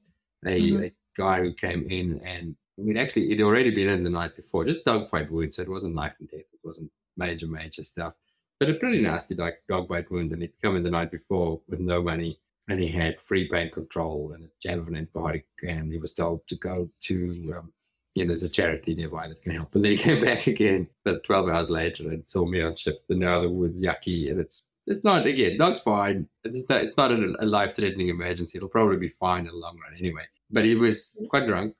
[0.44, 0.84] A, Mhm.
[0.86, 4.64] a guy who came in and we'd actually it'd already been in the night before,
[4.64, 8.12] just dog dogfight wound, so it wasn't life and death, it wasn't major major stuff
[8.58, 11.60] but a pretty nasty like dog bite wound and he'd come in the night before
[11.68, 15.44] with no money and he had free pain control and a jab of an antibiotic
[15.66, 17.72] and he was told to go to um,
[18.14, 19.74] you know, there's a charity nearby that can help.
[19.74, 23.10] And then he came back again, but 12 hours later and saw me on shift.
[23.10, 24.30] And now the wood's yucky.
[24.30, 26.26] And it's it's not, again, dog's fine.
[26.42, 28.56] It's not, it's not a, a life threatening emergency.
[28.56, 30.22] It'll probably be fine in the long run anyway.
[30.50, 31.74] But he was quite drunk.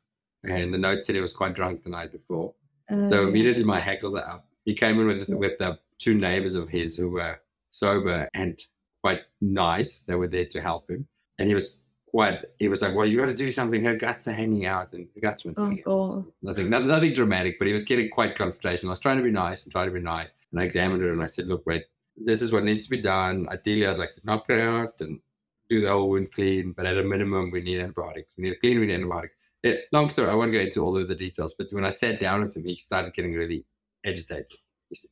[0.55, 2.55] And the note said he was quite drunk the night before.
[2.91, 4.49] Uh, So immediately my hackles are up.
[4.65, 7.41] He came in with with the two neighbors of his who were
[7.71, 8.61] sober and
[9.03, 9.99] quite nice.
[10.07, 11.07] They were there to help him,
[11.39, 12.39] and he was quite.
[12.59, 13.83] He was like, "Well, you got to do something.
[13.85, 15.77] Her guts are hanging out, and the guts were Oh, out."
[16.43, 17.59] Nothing, nothing, nothing dramatic.
[17.59, 18.87] But he was getting quite confrontational.
[18.87, 21.13] I was trying to be nice and trying to be nice, and I examined her
[21.13, 21.85] and I said, "Look, wait,
[22.17, 23.49] this is what needs to be done.
[23.51, 25.21] Ideally, I'd like to knock her out and
[25.69, 28.33] do the whole wound clean, but at a minimum, we need antibiotics.
[28.37, 28.81] We need a clean.
[28.81, 29.35] We need antibiotics."
[29.67, 30.31] Yeah, long story.
[30.31, 32.65] I won't go into all of the details, but when I sat down with him,
[32.65, 33.65] he started getting really
[34.05, 34.53] agitated.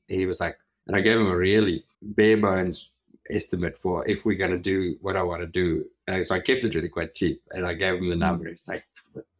[0.06, 2.90] He was like, and I gave him a really bare bones
[3.30, 5.84] estimate for if we're going to do what I want to do.
[6.06, 8.20] And so I kept it really quite cheap, and I gave him the mm-hmm.
[8.20, 8.48] number.
[8.48, 8.86] It's like,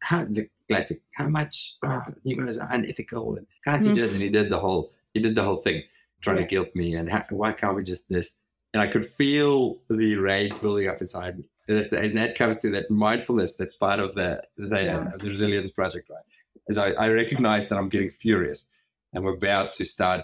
[0.01, 1.77] how the classic, how much?
[1.85, 3.99] Oh, you guys are unethical, and can't you mm-hmm.
[3.99, 4.15] just?
[4.15, 5.83] And he did the whole, he did the whole thing,
[6.23, 6.43] trying Yeah.
[6.43, 8.33] to guilt me, and how, why can't we just this?
[8.73, 11.49] And I could feel the rage building up inside me.
[11.69, 15.11] And, that comes to that mindfulness that's part of the the, Yeah.
[15.19, 16.23] the resilience project, right?
[16.69, 18.67] As I, I recognize that I'm getting furious,
[19.13, 20.23] and we're about to start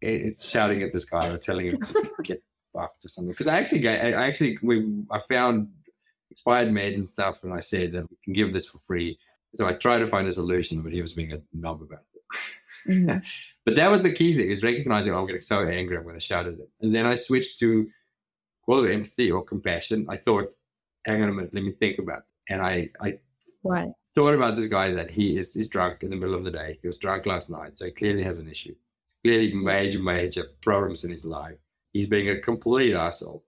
[0.00, 2.42] it's shouting at this guy or telling him to get
[2.72, 3.32] fucked or something.
[3.32, 5.70] Because I actually, I actually, we, I found
[6.30, 9.18] expired meds and stuff, and I said that we can give this for free.
[9.54, 12.92] So I tried to find a solution, but he was being a knob about it.
[12.92, 13.24] Mhm.
[13.64, 16.14] But that was the key thing: is recognizing oh, I'm getting so angry, I'm going
[16.14, 16.68] to shout at him.
[16.80, 17.86] And then I switched to
[18.64, 20.06] call it empathy or compassion.
[20.08, 20.54] I thought,
[21.08, 22.18] hang on a minute, let me think about.
[22.18, 22.24] It.
[22.52, 23.18] And I, I
[23.64, 23.90] Right.
[24.14, 26.78] thought about this guy that he is he's drunk in the middle of the day.
[26.80, 28.74] He was drunk last night, so he clearly has an issue.
[29.04, 31.56] It's clearly major, major problems in his life.
[31.92, 33.44] He's being a complete asshole,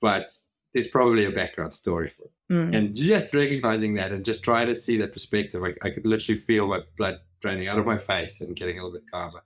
[0.00, 0.36] but
[0.72, 2.32] there's probably a background story for it.
[2.52, 2.76] Mm.
[2.76, 6.40] And just recognizing that and just trying to see that perspective, I, I could literally
[6.40, 9.42] feel my blood draining out of my face and getting a little bit calmer.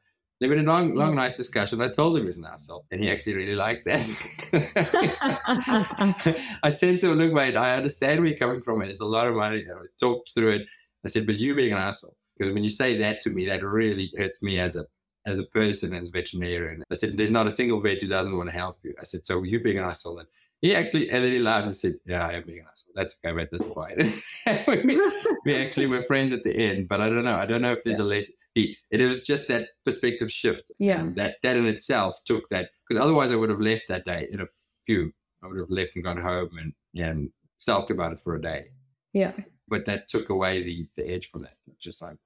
[0.49, 1.80] We had a long, long, nice discussion.
[1.80, 4.07] I told him he was an asshole, and he actually really liked that.
[6.62, 9.07] I said to him, "Look, mate, I understand where you're coming from, and it's a
[9.07, 10.62] lot of money." And I talked through it.
[11.05, 13.64] I said, "But you being an asshole, because when you say that to me, that
[13.64, 14.86] really hurts me as a
[15.26, 18.36] as a person, as a veterinarian." I said, "There's not a single vet who doesn't
[18.36, 20.28] want to help you." I said, "So you being an asshole?" And
[20.64, 22.92] he actually, and then he laughed and said, "Yeah, I am being an asshole.
[22.94, 23.48] That's okay, mate.
[23.52, 24.98] That's fine." we,
[25.44, 27.36] we actually were friends at the end, but I don't know.
[27.36, 28.30] I don't know if there's a less.
[28.54, 30.62] He, it was just that perspective shift.
[30.78, 31.00] Yeah.
[31.00, 34.26] And that that in itself took that because otherwise I would have left that day
[34.32, 34.46] in a
[34.86, 35.12] few.
[35.42, 38.68] I would have left and gone home and and sulked about it for a day.
[39.12, 39.32] yeah.
[39.68, 41.58] But that took away the the edge from that.
[41.78, 42.16] Just like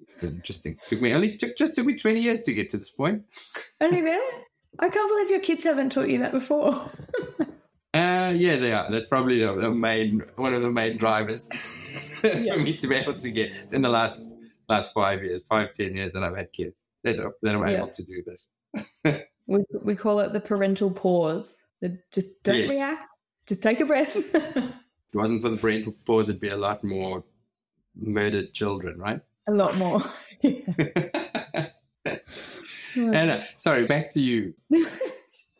[0.00, 0.76] it's interesting.
[0.88, 3.24] Took me only took just took me twenty years to get to this point.
[3.80, 4.44] Only really?
[4.78, 6.88] I can't believe your kids haven't taught you that before.
[8.30, 8.90] Uh yeah, they are.
[8.90, 11.48] That's probably the, the main one of the main drivers
[12.22, 12.54] Yeah.
[12.54, 13.50] for me to be able to get.
[13.52, 14.20] It's in the last
[14.68, 17.78] last five years, five, ten years that I've had kids that, that I'm Yeah.
[17.78, 18.50] able to do this.
[19.46, 21.56] We, we call it the parental pause.
[21.80, 22.70] The, just don't Yes.
[22.70, 23.02] react.
[23.46, 24.16] Just take a breath.
[25.12, 27.24] If it wasn't for the parental pause, it'd be a lot more
[27.96, 29.20] murdered children, right?
[29.48, 30.00] a lot more.
[32.94, 34.54] Anna, sorry, back to you.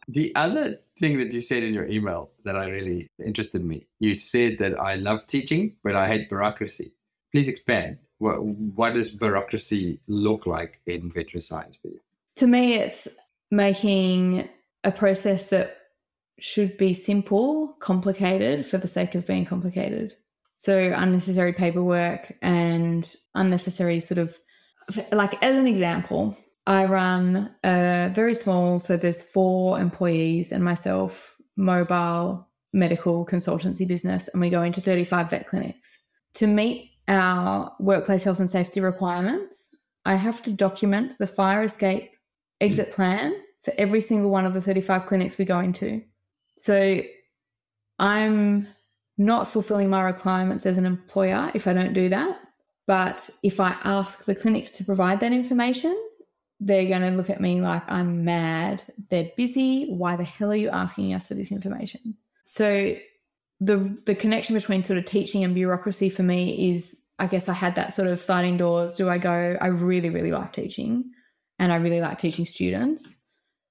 [0.07, 4.15] The other thing that you said in your email that I really interested me, you
[4.15, 6.93] said that I love teaching, but I hate bureaucracy.
[7.33, 7.99] Please expand.
[8.19, 12.01] What, what does bureaucracy look like in veterinary science for you?
[12.41, 13.07] to me, it's
[13.51, 14.49] making
[14.83, 15.77] a process that
[16.39, 20.17] should be simple, complicated for the sake of being complicated.
[20.57, 24.39] So, unnecessary paperwork and unnecessary sort of,
[25.13, 26.35] like, as an example,
[26.67, 34.29] I run a very small, so there's four employees and myself, mobile medical consultancy business,
[34.29, 35.99] and we go into 35 vet clinics.
[36.35, 42.11] To meet our workplace health and safety requirements, I have to document the fire escape
[42.61, 43.35] exit plan
[43.65, 46.03] for every single one of the 35 clinics we go into.
[46.57, 47.03] So
[47.99, 48.69] I'm
[49.19, 52.41] not fulfilling my requirements as an employer if I don't do that.
[52.87, 55.97] But if I ask the clinics to provide that information,
[56.61, 58.83] they're going to look at me like I'm mad.
[59.09, 59.87] They're busy.
[59.91, 62.17] Why the hell are you asking us for this information?
[62.45, 62.95] So
[63.61, 67.53] the the connection between sort of teaching and bureaucracy for me is I guess I
[67.53, 68.95] had that sort of sliding doors.
[68.95, 71.05] Do I go, I really, really like teaching
[71.59, 73.23] and I really like teaching students,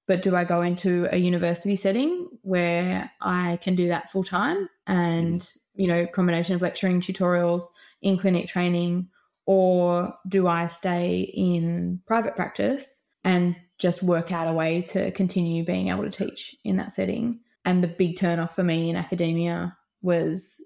[0.06, 4.68] but do I go into a university setting where I can do that full time
[4.86, 5.58] and, mm.
[5.74, 7.64] you know, combination of lecturing, tutorials,
[8.02, 9.08] in clinic training,
[9.46, 15.64] or do I stay in private practice and just work out a way to continue
[15.64, 17.40] being able to teach in that setting?
[17.64, 20.56] And the big turnoff for me in academia was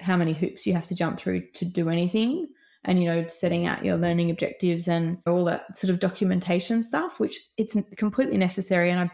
[0.00, 2.48] how many hoops you have to jump through to do anything
[2.84, 7.20] and you know setting out your learning objectives and all that sort of documentation stuff
[7.20, 9.10] which it's completely necessary and i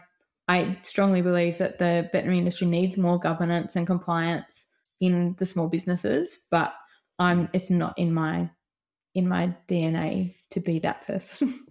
[0.47, 4.67] i strongly believe that the veterinary industry needs more governance and compliance
[4.99, 6.73] in the small businesses but
[7.19, 8.49] i'm it's not in my
[9.15, 11.53] in my dna to be that person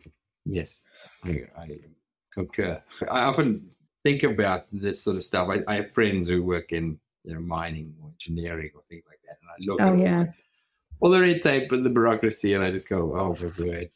[0.51, 0.83] Yes,
[1.27, 1.69] I, I
[2.33, 2.83] concur.
[3.11, 3.69] I often
[4.03, 5.51] think about this sort of stuff.
[5.51, 9.19] I, I have friends who work in you know mining or engineering or things like
[9.27, 10.25] that, and I look Oh, at all, yeah.
[10.25, 10.33] the,
[11.01, 13.91] all the red tape and the bureaucracy, and I just go, "Oh, my word!"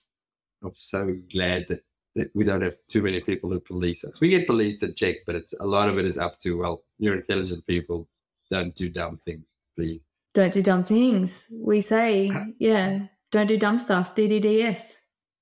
[0.63, 1.85] I'm so glad that,
[2.17, 4.21] that we don't have too many people who police us.
[4.21, 6.83] We get police that check, but it's a lot of it is up to well,
[6.99, 8.09] you're intelligent people,
[8.51, 10.07] don't do dumb things, please.
[10.35, 14.99] don't do dumb things we say yeah don't do dumb stuff ddds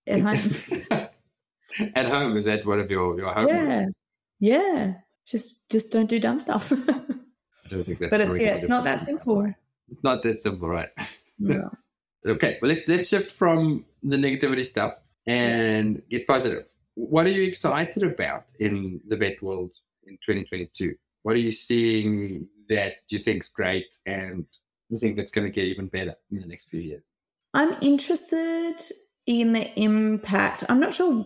[0.06, 1.08] at home
[1.94, 3.48] At home, is that one of your your home?
[3.48, 3.86] yeah
[4.40, 4.94] yeah
[5.26, 8.84] just just don't do dumb stuff I don't think that's but it's yeah it's not
[8.84, 9.46] that simple
[9.90, 10.88] It's not that simple, right?
[11.38, 11.70] no.
[12.26, 14.92] Okay, well, let, let's shift from the negativity stuff
[15.26, 16.64] and get positive.
[16.94, 19.70] What are you excited about in the vet world
[20.06, 20.94] in 2022?
[21.22, 24.44] What are you seeing that you think is great and
[24.90, 27.02] you think that's going to get even better in the next few years?
[27.54, 28.74] I'm interested
[29.26, 31.24] in the impact i'm not sure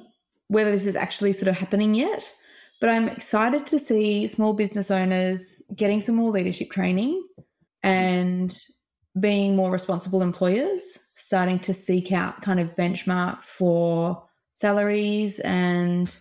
[0.48, 2.32] whether this is actually sort of happening yet
[2.80, 7.22] but i'm excited to see small business owners getting some more leadership training
[7.82, 8.56] and
[9.18, 16.16] being more responsible employers, starting to seek out kind of benchmarks for salaries and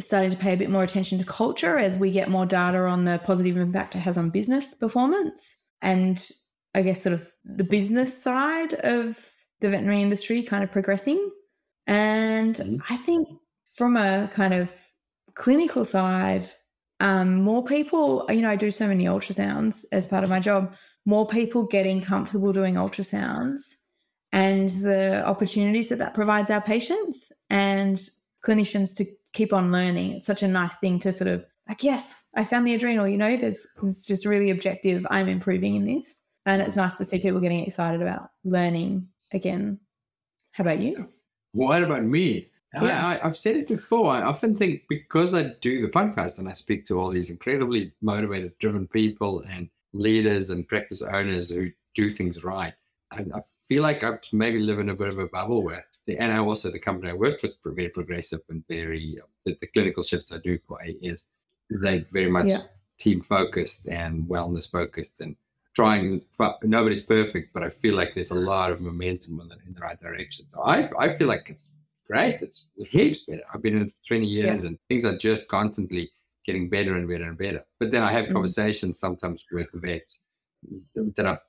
[0.00, 3.04] starting to pay a bit more attention to culture as we get more data on
[3.04, 5.62] the positive impact it has on business performance.
[5.82, 6.26] And
[6.74, 9.30] I guess sort of the business side of
[9.60, 11.30] the veterinary industry kind of progressing.
[11.86, 12.80] And Mhm.
[12.88, 13.28] I think
[13.72, 14.74] from a kind of
[15.34, 16.46] clinical side,
[17.00, 20.74] um, more people, you know, I do so many ultrasounds as part of my job,
[21.06, 23.60] more people getting comfortable doing ultrasounds
[24.32, 28.08] and the opportunities that that provides our patients and
[28.44, 30.12] clinicians to keep on learning.
[30.12, 33.18] It's such a nice thing to sort of like, yes, I found the adrenal, you
[33.18, 35.06] know, there's it's just really objective.
[35.10, 36.22] I'm improving in this.
[36.46, 39.78] And it's nice to see people getting excited about learning again.
[40.52, 41.08] How about you?
[41.52, 42.48] What about me?
[42.74, 43.06] Yeah.
[43.06, 44.10] I, I've said it before.
[44.12, 47.92] I often think because I do the podcast and I speak to all these incredibly
[48.02, 52.74] motivated, driven people and leaders and practice owners who do things right,
[53.10, 56.18] I, I feel like I maybe live in a bit of a bubble where, the,
[56.18, 60.02] and I also the company I work with, very progressive and very, the, the clinical
[60.02, 61.28] shifts I do for AES,
[61.70, 62.62] they very much Yeah.
[62.98, 65.36] team focused and wellness focused and
[65.78, 66.22] trying.
[66.38, 69.72] But nobody's perfect, but I feel like there's a lot of momentum in the, in
[69.74, 70.48] the right direction.
[70.48, 71.74] So I, I feel like it's
[72.06, 72.42] great.
[72.46, 73.42] It's heaps better.
[73.52, 76.10] I've been in it for 20 years and things are just constantly
[76.46, 77.62] getting better and better and better.
[77.80, 78.32] But then I have Mhm.
[78.32, 80.20] conversations sometimes with vets
[81.16, 81.40] that are,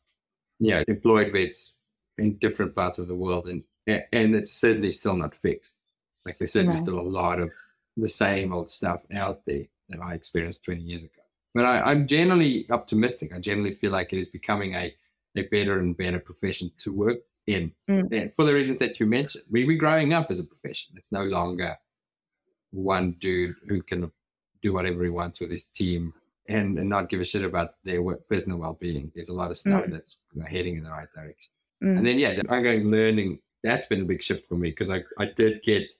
[0.59, 1.75] you know, employed vets
[2.17, 5.75] in different parts of the world, and and it's certainly still not fixed.
[6.25, 6.81] Like there's certainly No.
[6.85, 7.51] still a lot of
[7.97, 11.18] the same old stuff out there that I experienced 20 years ago.
[11.53, 13.33] But I, I'm generally optimistic.
[13.33, 14.93] I generally feel like it is becoming a,
[15.35, 18.07] a better and better profession to work in Mm.
[18.11, 19.43] Yeah, for the reasons that you mentioned.
[19.49, 20.93] We, we're growing up as a profession.
[20.95, 21.75] It's no longer
[22.71, 24.11] one dude who can
[24.61, 26.13] do whatever he wants with his team
[26.47, 29.11] and, and not give a shit about their work, personal well-being.
[29.15, 29.91] There's a lot of stuff Mm.
[29.93, 31.51] that's heading in the right direction.
[31.83, 31.97] Mm.
[31.97, 35.03] And then, yeah, the ongoing learning, that's been a big shift for me because I,
[35.17, 35.91] I did get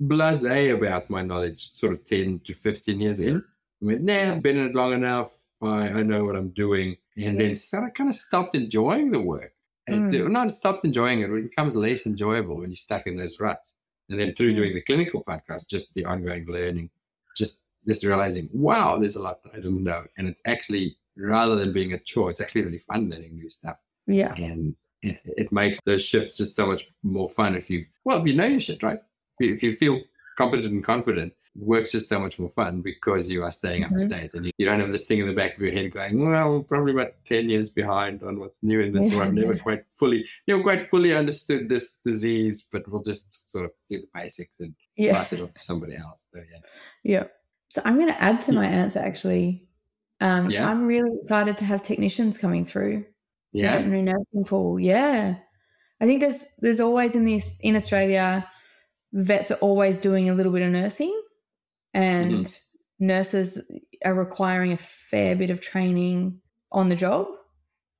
[0.00, 3.42] blase about my knowledge sort of 10 to 15 years in.
[3.82, 5.36] I went, nah, I've been in it long enough.
[5.62, 6.96] I, I know what I'm doing.
[7.16, 9.52] And then sort of kind of stopped enjoying the work.
[9.88, 10.30] And Mm.
[10.30, 13.74] not stopped enjoying it, but it becomes less enjoyable when you're stuck in those ruts.
[14.08, 14.56] And then through Mm.
[14.56, 16.90] doing the clinical podcast, just the ongoing learning,
[17.36, 20.04] just just realizing, wow, there's a lot that I didn't know.
[20.18, 23.76] And it's actually rather than being a chore, it's actually really fun learning new stuff
[24.06, 24.34] Yeah.
[24.34, 28.26] and it, it makes those shifts just so much more fun if you well if
[28.26, 29.00] you know your shit right
[29.40, 30.00] if you, feel
[30.36, 33.96] competent and confident works just so much more fun because you are staying up to
[33.96, 34.10] Mhm.
[34.10, 36.28] date and you, you don't have this thing in the back of your head going
[36.30, 39.84] well probably about 10 years behind on what's new in this or i've never quite
[39.94, 44.60] fully never quite fully understood this disease but we'll just sort of do the basics
[44.60, 45.14] and Yeah.
[45.14, 46.60] pass it off to somebody else so yeah
[47.02, 47.24] Yeah.
[47.70, 49.68] So I'm going to add to my answer actually.
[50.20, 50.68] Um, Yeah.
[50.68, 53.04] I'm really excited to have technicians coming through.
[53.52, 54.78] yeah veterinary nursing pool.
[54.78, 55.36] Yeah.
[56.00, 58.48] I think there's there's always in this in Australia,
[59.12, 61.14] vets are always doing a little bit of nursing,
[61.98, 62.34] Mm-hmm.
[62.34, 62.58] and
[62.98, 63.70] nurses
[64.04, 66.40] are requiring a fair bit of training
[66.70, 67.26] on the job,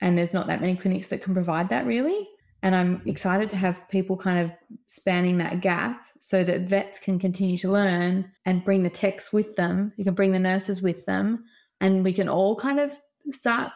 [0.00, 2.28] and there's not that many clinics that can provide that really.
[2.62, 3.08] And I'm mm-hmm.
[3.08, 4.52] excited to have people kind of
[4.86, 9.54] spanning that gap so that vets can continue to learn and bring the techs with
[9.56, 9.92] them.
[9.96, 11.44] You can bring the nurses with them,
[11.80, 12.92] and we can all kind of
[13.32, 13.72] start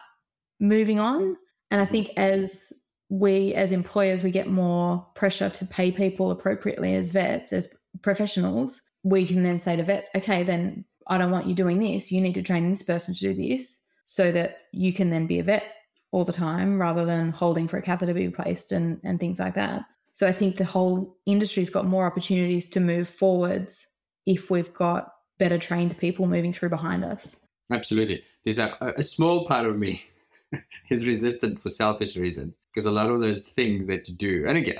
[0.59, 1.37] moving on.
[1.71, 1.91] And I mm-hmm.
[1.91, 2.73] think as
[3.09, 8.81] we, as employers, we get more pressure to pay people appropriately as vets, as professionals,
[9.03, 12.11] we can then say to vets, okay, then I don't want you doing this.
[12.11, 15.39] You need to train this person to do this so that you can then be
[15.39, 15.75] a vet
[16.11, 19.39] all the time rather than holding for a catheter to be placed and, and things
[19.39, 19.83] like that.
[20.13, 23.87] So I think the whole industry's got more opportunities to move forwards
[24.25, 27.35] if we've got better trained people moving through behind us.
[27.71, 28.23] Absolutely.
[28.43, 30.05] There's a, a small part of me
[30.89, 34.57] is resistant for selfish reasons because a lot of those things that you do, and
[34.57, 34.77] again,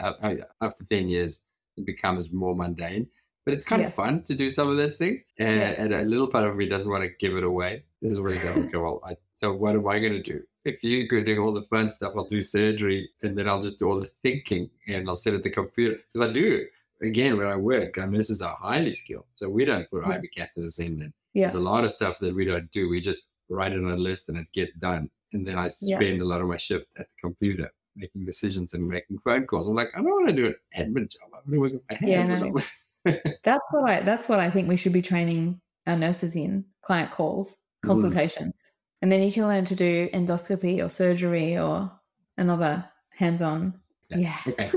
[0.62, 1.42] after 10 years,
[1.78, 3.08] it becomes more mundane,
[3.46, 3.92] but it's kind Yes.
[3.92, 5.22] of fun to do some of those things.
[5.38, 5.76] And, Yeah.
[5.78, 7.84] and a little part of me doesn't want to give it away.
[8.02, 10.44] This is where you go, okay, well, I, so what am I going to do?
[10.66, 13.80] If you go doing all the fun stuff, I'll do surgery and then I'll just
[13.80, 16.66] do all the thinking and I'll sit at the computer because I do.
[17.02, 19.26] Again, when I work, our nurses are highly skilled.
[19.36, 20.16] So we don't put Yeah.
[20.20, 21.44] IV catheters in and Yeah.
[21.48, 22.88] there's a lot of stuff that we don't do.
[22.88, 25.10] We just write it on a list and it gets done.
[25.34, 25.98] And then I Yeah.
[25.98, 29.68] spend a lot of my shift at the computer making decisions and making phone calls.
[29.68, 31.30] I'm like, I don't want to do an admin job.
[31.34, 32.42] I want to work with my hands.
[32.42, 32.58] no.
[33.44, 37.12] That's what I that's what I think we should be training our nurses in client
[37.12, 38.54] calls, consultations.
[39.02, 41.92] And then you can learn to do endoscopy or surgery or
[42.38, 43.80] another hands-on.
[44.10, 44.38] Yeah.
[44.48, 44.70] Okay.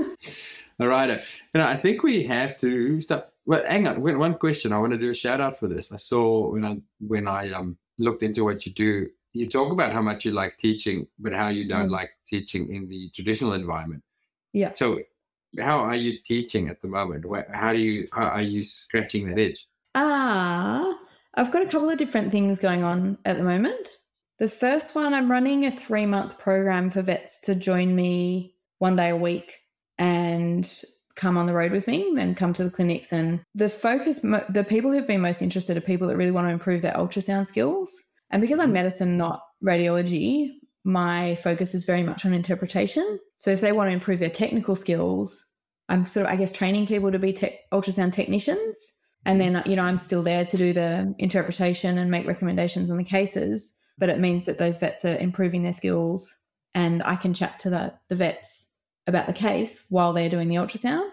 [0.79, 1.09] All right.
[1.09, 3.33] You know, I think we have to stop.
[3.47, 4.01] Well, hang on.
[4.01, 4.71] One one question.
[4.73, 5.91] I want to do a shout out for this.
[5.91, 9.09] I saw when I when I um looked into what you do.
[9.33, 11.91] You talk about how much you like teaching, but how you don't Mm.
[11.99, 14.03] like teaching in the traditional environment.
[14.53, 14.71] Yeah.
[14.73, 14.99] So,
[15.59, 17.25] how are you teaching at the moment?
[17.53, 19.65] How do you how are you scratching that itch?
[19.95, 20.97] Ah,
[21.35, 23.89] I've got a couple of different things going on at the moment.
[24.39, 28.95] The first one, I'm running a three month program for vets to join me one
[28.95, 29.59] day a week
[29.97, 30.69] and
[31.15, 33.11] come on the road with me and come to the clinics.
[33.11, 36.53] And the focus, the people who've been most interested are people that really want to
[36.53, 37.91] improve their ultrasound skills.
[38.29, 40.51] And because I'm medicine, not radiology,
[40.83, 43.19] my focus is very much on interpretation.
[43.39, 45.46] So if they want to improve their technical skills,
[45.89, 48.97] I'm sort of, I guess, training people to be tech ultrasound technicians.
[49.25, 52.97] And then, you know, I'm still there to do the interpretation and make recommendations on
[52.97, 53.77] the cases.
[53.97, 56.33] But it means that those vets are improving their skills
[56.73, 58.71] and I can chat to the, the vets
[59.07, 61.11] about the case while they're doing the ultrasound.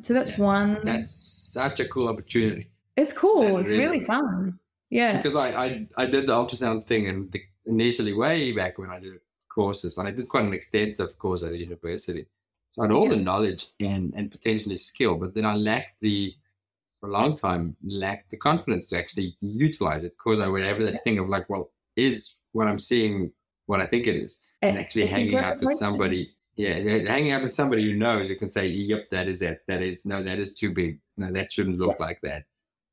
[0.00, 0.80] So that's Yeah, one.
[0.84, 2.70] That's such a cool opportunity.
[2.96, 3.42] it's cool.
[3.54, 4.58] that It's really really fun.
[4.90, 5.16] Yeah.
[5.16, 8.98] because I, I I did the ultrasound thing and the, initially way back when I
[9.00, 9.14] did
[9.48, 12.26] courses and I did quite an extensive course at the university.
[12.74, 16.34] So I had all the knowledge and and potentially skill, but then I lacked the
[16.98, 20.80] for a long time lacked the confidence to actually utilize it because I would have
[20.80, 23.30] that thing of like, well, is what I'm seeing
[23.66, 26.26] what I think it is, eh, and actually it's hanging out with somebody.
[26.56, 29.60] Yeah, yeah, hanging out with somebody who knows who can say, "Yep, that is it.
[29.68, 30.98] That is no, that is too big.
[31.16, 32.42] No, that shouldn't look like that."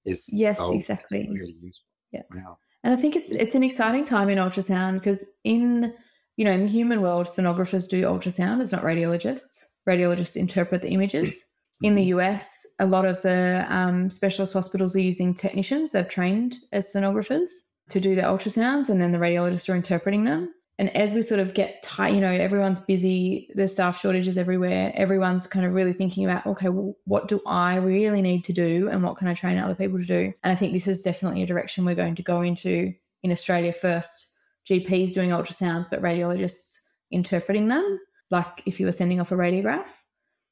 [0.05, 1.27] Is Yes, oh, so exactly.
[1.27, 1.87] really useful.
[2.11, 2.21] Yeah.
[2.35, 2.59] Wow.
[2.83, 5.91] And I think it's it's an exciting time in ultrasound because in
[6.37, 8.61] you know in the human world, sonographers do ultrasound.
[8.61, 9.70] It's not radiologists.
[9.87, 11.45] Radiologists interpret the images.
[11.81, 15.91] In the US, a lot of the um, specialist hospitals are using technicians.
[15.91, 17.49] They've trained as sonographers
[17.89, 20.53] to do the ultrasounds, and then the radiologists are interpreting them.
[20.81, 24.91] And as we sort of get tight, you know, everyone's busy, there's staff shortages everywhere.
[24.95, 28.89] Everyone's kind of really thinking about, okay, well, what do I really need to do
[28.89, 30.33] and what can I train other people to do?
[30.43, 33.73] And I think this is definitely a direction we're going to go into in Australia
[33.73, 34.33] first.
[34.67, 36.79] GPs doing ultrasounds, but radiologists
[37.11, 37.99] interpreting them,
[38.31, 39.89] like if you were sending off a radiograph.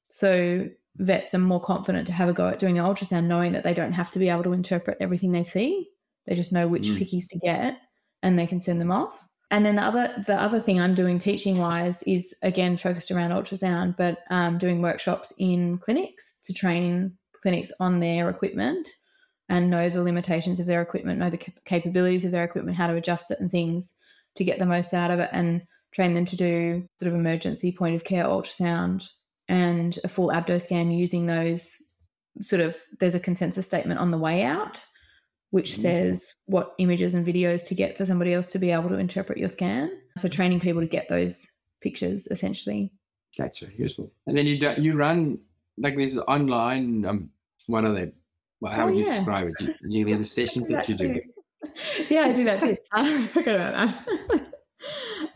[0.10, 3.64] So vets are more confident to have a go at doing an ultrasound, knowing that
[3.64, 5.88] they don't have to be able to interpret everything they see.
[6.28, 6.98] They just know which Mm.
[7.00, 7.78] pickies to get
[8.22, 9.28] and they can send them off.
[9.52, 13.32] And then the other the other thing I'm doing teaching wise is again focused around
[13.32, 18.88] ultrasound, but um, doing workshops in clinics to train clinics on their equipment
[19.48, 22.86] and know the limitations of their equipment, know the cap- capabilities of their equipment, how
[22.88, 23.96] to adjust it and things
[24.36, 27.72] to get the most out of it, and train them to do sort of emergency
[27.72, 29.08] point of care ultrasound
[29.48, 31.76] and a full abdo scan using those
[32.42, 34.84] sort of there's a consensus statement on the way out
[35.52, 35.82] which Mhm.
[35.82, 39.40] says what images and videos to get for somebody else to be able to interpret
[39.40, 41.48] your scan so training people to get those
[41.82, 42.92] pictures essentially
[43.38, 44.12] That's very useful.
[44.28, 45.40] And then you do, you run
[45.78, 47.06] like these online.
[47.06, 47.30] Um,
[47.68, 48.12] what are they?
[48.60, 49.16] Well, how Oh, would you yeah.
[49.18, 49.54] describe it?
[49.62, 51.22] You, you need the sessions that you do.
[52.10, 52.76] yeah, I do that too.
[52.92, 54.54] I forgot about that.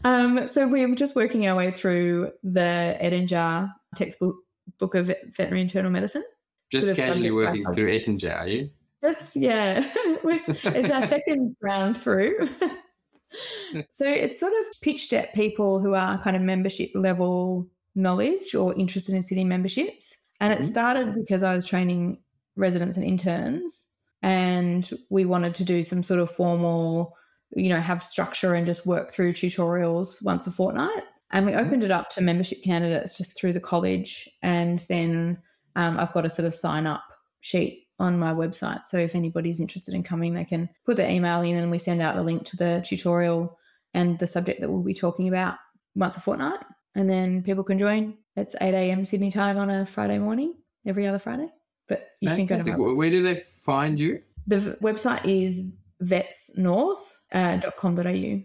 [0.04, 4.36] Um, so we're just working our way through the Ettinger textbook
[4.80, 6.24] book of veterinary internal medicine.
[6.72, 8.70] Just sort of casually working through Ettinger, are you?
[9.04, 9.84] Just yeah,
[10.24, 12.48] it's our second round through.
[13.92, 18.74] so it's sort of pitched at people who are kind of membership level knowledge or
[18.76, 20.18] interested in city memberships.
[20.40, 20.64] And it Mhm.
[20.64, 22.20] started because I was training
[22.56, 27.16] residents and interns, and we wanted to do some sort of formal,
[27.56, 31.04] you know, have structure and just work through tutorials once a fortnight.
[31.32, 31.66] And we Mhm.
[31.66, 34.30] opened it up to membership candidates just through the college.
[34.42, 35.40] And then
[35.76, 37.04] um, I've got a sort of sign up
[37.40, 38.88] sheet on my website.
[38.88, 42.02] So if anybody's interested in coming, they can put their email in and we send
[42.02, 43.58] out a link to the tutorial
[43.96, 45.56] and the subject that we'll be talking about
[45.96, 46.60] once a fortnight.
[46.96, 48.16] And then people can join.
[48.36, 49.04] It's 8 a.m.
[49.06, 50.54] Sydney time on a Friday morning,
[50.86, 51.50] every other Friday.
[51.88, 52.78] But you can go to Fantastic.
[52.78, 54.22] my Where do they find you?
[54.46, 55.74] The website is
[56.04, 57.40] vetsnorth.com.au.
[57.40, 58.40] Uh,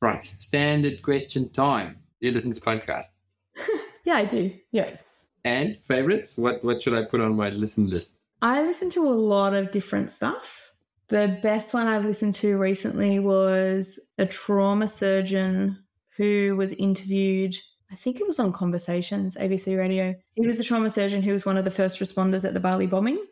[0.00, 0.34] right.
[0.38, 1.96] Standard question time.
[2.20, 3.18] Do you listen to podcast.
[4.04, 4.52] Yeah, I do.
[4.72, 4.96] Yeah.
[5.44, 6.36] And favorites?
[6.36, 8.12] What what should I put on my listen list?
[8.42, 10.72] I listen to a lot of different stuff.
[11.08, 15.78] The best one I've listened to recently was a trauma surgeon
[16.16, 17.54] who was interviewed.
[17.90, 20.14] I think it was on Conversations, ABC Radio.
[20.34, 22.86] He was a trauma surgeon who was one of the first responders at the Bali
[22.86, 23.24] bombing.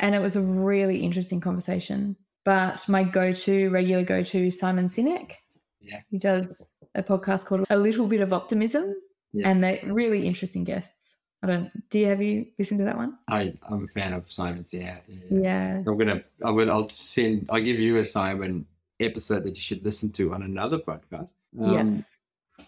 [0.00, 2.16] And it was a really interesting conversation.
[2.46, 5.32] But my go to, regular go to, is Simon Sinek.
[5.80, 6.00] Yeah.
[6.08, 8.94] He does a podcast called A Little Bit of Optimism.
[9.32, 9.50] Yeah.
[9.50, 11.16] And they're really interesting guests.
[11.42, 13.18] I don't, do you have you listened to that one?
[13.28, 14.72] I I'm a fan of Simon's.
[14.72, 14.98] Yeah.
[15.08, 15.18] yeah.
[15.30, 15.82] Yeah.
[15.86, 16.22] I'm gonna.
[16.44, 16.70] I will.
[16.70, 17.46] I'll send.
[17.50, 18.64] I'll give you a Simon
[19.00, 21.34] episode that you should listen to on another podcast.
[21.60, 22.16] Um, yes.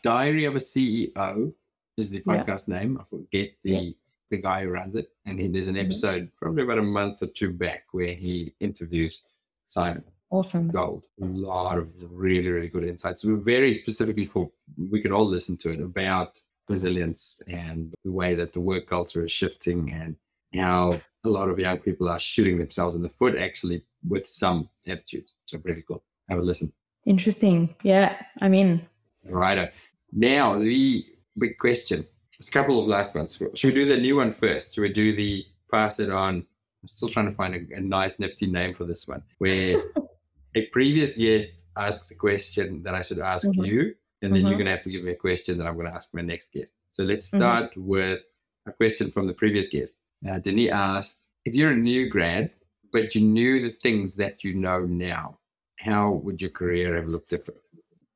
[0.03, 1.55] Diary of a CEO
[1.97, 2.45] is the Yeah.
[2.45, 2.99] podcast name.
[3.01, 3.91] I forget the Yeah.
[4.31, 5.85] the guy who runs it, and he, there's an Mhm.
[5.85, 9.23] episode probably about a month or two back where he interviews
[9.69, 10.69] Simon Awesome.
[10.69, 11.05] Gold.
[11.23, 13.23] A lot of really really good insights.
[13.25, 14.51] Very specifically for
[14.91, 19.25] we can all listen to it about resilience and the way that the work culture
[19.25, 20.17] is shifting and
[20.55, 24.69] how a lot of young people are shooting themselves in the foot actually with some
[24.87, 25.35] attitudes.
[25.47, 26.05] So pretty cool.
[26.29, 26.73] Have a listen.
[27.07, 27.75] Interesting.
[27.83, 28.87] Yeah, I'm in.
[29.31, 29.71] Righto.
[30.13, 31.07] Now the
[31.39, 32.07] big question.
[32.39, 33.39] There's a couple of last ones.
[33.55, 34.75] Should we do the new one first?
[34.75, 36.45] Should we do the pass it on?
[36.89, 39.23] I'm still trying to find a, a nice nifty name for this one.
[39.37, 39.79] Where
[40.55, 43.67] a previous guest asks a question that I should ask Mhm.
[43.67, 44.61] you, and then you're Mhm.
[44.61, 46.73] gonna have to give me a question that I'm gonna ask my next guest.
[46.89, 47.37] So let's Mhm.
[47.37, 48.21] start with
[48.67, 49.97] a question from the previous guest.
[50.27, 52.53] Uh, Denis asked, if you're a new grad,
[52.91, 55.39] but you knew the things that you know now,
[55.77, 57.61] how would your career have looked different?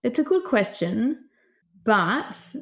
[0.02, 1.28] It's a good question,
[1.84, 2.54] but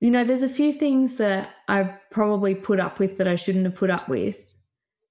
[0.00, 3.64] you know, there's a few things that I've probably put up with that I shouldn't
[3.64, 4.47] have put up with.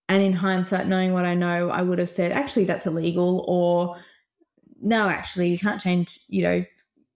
[0.09, 3.97] And in hindsight, knowing what I know, I would have said, actually, that's illegal, or
[4.81, 6.65] no, actually, you can't change, you know,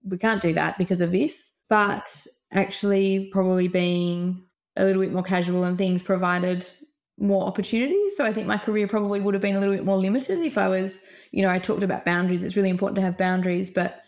[0.03, 1.53] we can't do that because of this.
[1.69, 4.43] But actually, probably being
[4.75, 6.69] a little bit more casual and things provided
[7.17, 8.17] more opportunities.
[8.17, 10.57] So I think my career probably would have been a little bit more limited if
[10.57, 10.99] I was,
[11.31, 12.43] you know, I talked about boundaries.
[12.43, 14.03] It's really important to have boundaries, but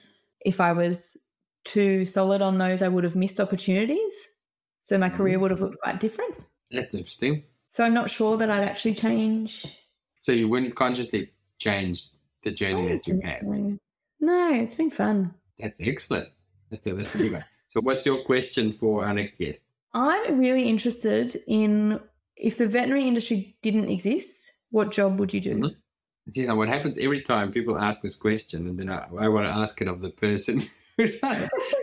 [0.45, 1.15] if I was
[1.64, 4.27] too solid on those, I would have missed opportunities.
[4.81, 5.41] So my career mm-hmm.
[5.43, 6.35] would have looked quite different.
[6.72, 7.43] That's interesting.
[7.74, 9.66] So I'm not sure that I'd actually change.
[10.22, 12.10] So you wouldn't consciously change
[12.44, 13.41] the journey that you had.
[13.41, 13.80] No,
[14.20, 15.34] No, it's been fun.
[15.58, 16.30] That's excellent.
[16.70, 17.44] That's a, that's a big one.
[17.70, 19.62] So what's your question for our next guest?
[19.95, 22.00] I'm really interested in
[22.38, 25.56] if the veterinary industry didn't exist, what job would you do?
[25.56, 25.76] Mhm.
[26.32, 29.48] You know what happens every time people ask this question, and then I, I want
[29.48, 31.20] to ask it of the person who's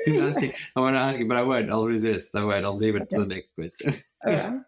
[0.05, 0.53] who's asking.
[0.77, 1.69] I want to ask it, but I won't.
[1.69, 2.29] I'll resist.
[2.35, 2.65] I won't.
[2.65, 4.01] I'll leave it to the next person.
[4.25, 4.61] All right.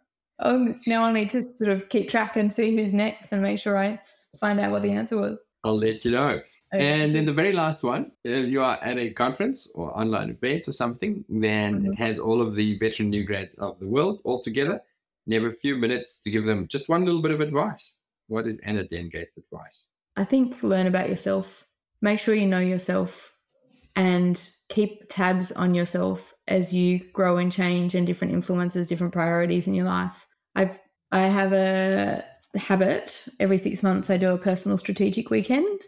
[0.43, 3.59] Oh, now I need to sort of keep track and see who's next and make
[3.59, 4.01] sure I
[4.39, 5.39] find out what the answer was.
[5.65, 6.41] I'll let you know.
[6.75, 7.03] Okay.
[7.03, 10.67] And then the very last one, if you are at a conference or online event
[10.67, 11.93] or something, then it mm-hmm.
[11.93, 14.81] has all of the veteran new grads of the world all together.
[15.27, 17.95] And you have a few minutes to give them just one little bit of advice.
[18.27, 19.87] What is Anna Dengate's advice?
[20.17, 21.67] I think learn about yourself.
[22.01, 23.37] Make sure you know yourself
[23.95, 29.67] and keep tabs on yourself as you grow and change and different influences, different priorities
[29.67, 30.27] in your life.
[30.55, 30.81] I've
[31.11, 32.25] I have a
[32.57, 35.81] habit every six months I do a personal strategic weekend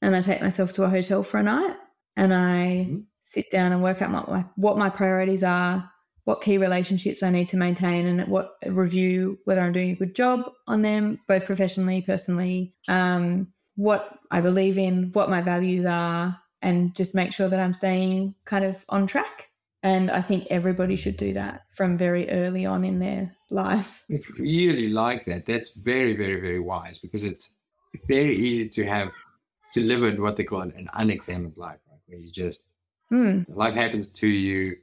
[0.00, 1.76] and I take myself to a hotel for a night
[2.16, 3.06] and I Mhm.
[3.22, 5.88] sit down and work out what my what my priorities are,
[6.24, 10.14] what key relationships I need to maintain, and what review whether I'm doing a good
[10.14, 16.38] job on them, both professionally, personally, um, what I believe in, what my values are,
[16.60, 19.50] and just make sure that I'm staying kind of on track.
[19.82, 24.04] And I think everybody should do that from very early on in their lives.
[24.10, 25.44] I really like that.
[25.46, 27.50] That's very, very, very wise because it's
[28.06, 29.10] very easy to have
[29.74, 32.00] to live in what they call an unexamined life, right?
[32.06, 32.66] Where you just
[33.10, 33.42] Hmm.
[33.48, 34.76] life happens to you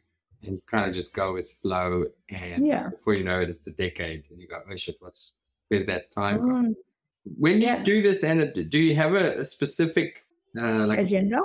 [0.43, 2.89] and kind of just go with flow and Yeah.
[2.89, 5.31] before you know it it's a decade and you go oh shit what's
[5.69, 6.75] where's that time gone Mm,
[7.39, 7.83] when you yeah.
[7.83, 10.23] do this and do you have a, a specific
[10.57, 11.39] uh, like agenda.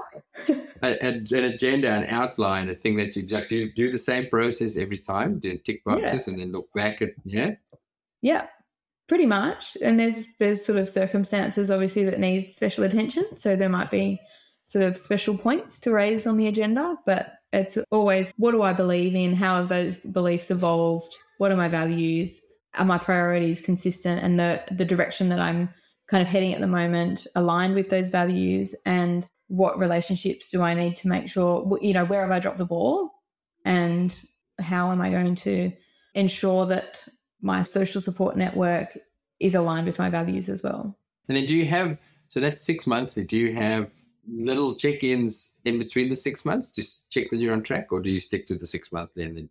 [0.48, 1.08] a, a-
[1.38, 4.98] an agenda an outline a thing that you do you do the same process every
[4.98, 5.94] time do tick Yeah.
[5.94, 7.52] boxes and then look back at yeah
[8.22, 8.46] Yeah,
[9.06, 9.76] pretty much.
[9.82, 13.36] And there's there's sort of circumstances obviously that need special attention.
[13.36, 14.18] So there might be
[14.66, 18.72] sort of special points to raise on the agenda, but it's always what do I
[18.72, 19.34] believe in?
[19.34, 21.14] How have those beliefs evolved?
[21.38, 22.40] What are my values?
[22.76, 25.68] Are my priorities consistent and the the direction that I'm
[26.06, 30.74] kind of heading at the moment aligned with those values and what relationships do I
[30.74, 33.10] need to make sure you know where have I dropped the ball
[33.64, 34.16] and
[34.58, 35.72] how am I going to
[36.14, 37.06] ensure that
[37.40, 38.96] my social support network
[39.40, 40.96] is aligned with my values as well.
[41.28, 41.98] and then do you have
[42.28, 43.90] so that's six monthly do you have
[44.26, 48.10] little check-ins in between the six months to check that you're on track or do
[48.10, 49.48] you stick to the six monthly and then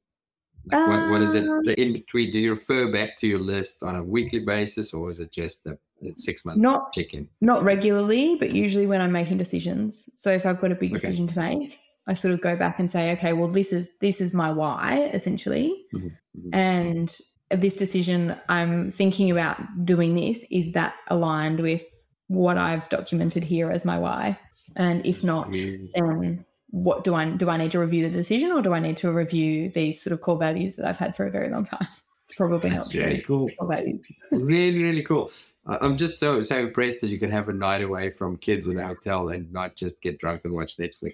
[0.72, 3.40] like what, what is it Um, the in between do you refer back to your
[3.40, 5.78] list on a weekly basis or is it just a
[6.16, 10.10] six months Not check-in not regularly, but usually when I'm making decisions.
[10.16, 11.00] So if I've got a big Okay.
[11.00, 14.20] decision to make, I sort of go back and say, okay, well this is this
[14.22, 15.86] is my why essentially.
[15.94, 16.56] Mhm, mhm.
[16.56, 17.18] And
[17.52, 21.86] this decision I'm thinking about doing this is that aligned with
[22.28, 24.40] what I've documented here as my why?
[24.76, 25.54] And if not,
[25.96, 28.98] then what do I do I need to review the decision or do I need
[28.98, 31.88] to review these sort of core values that I've had for a very long time?
[32.20, 34.00] It's probably that's not very cool values.
[34.32, 35.30] really really cool
[35.66, 38.78] i'm just so so impressed that you can have a night away from kids in
[38.78, 41.14] a hotel and not just get drunk and watch netflix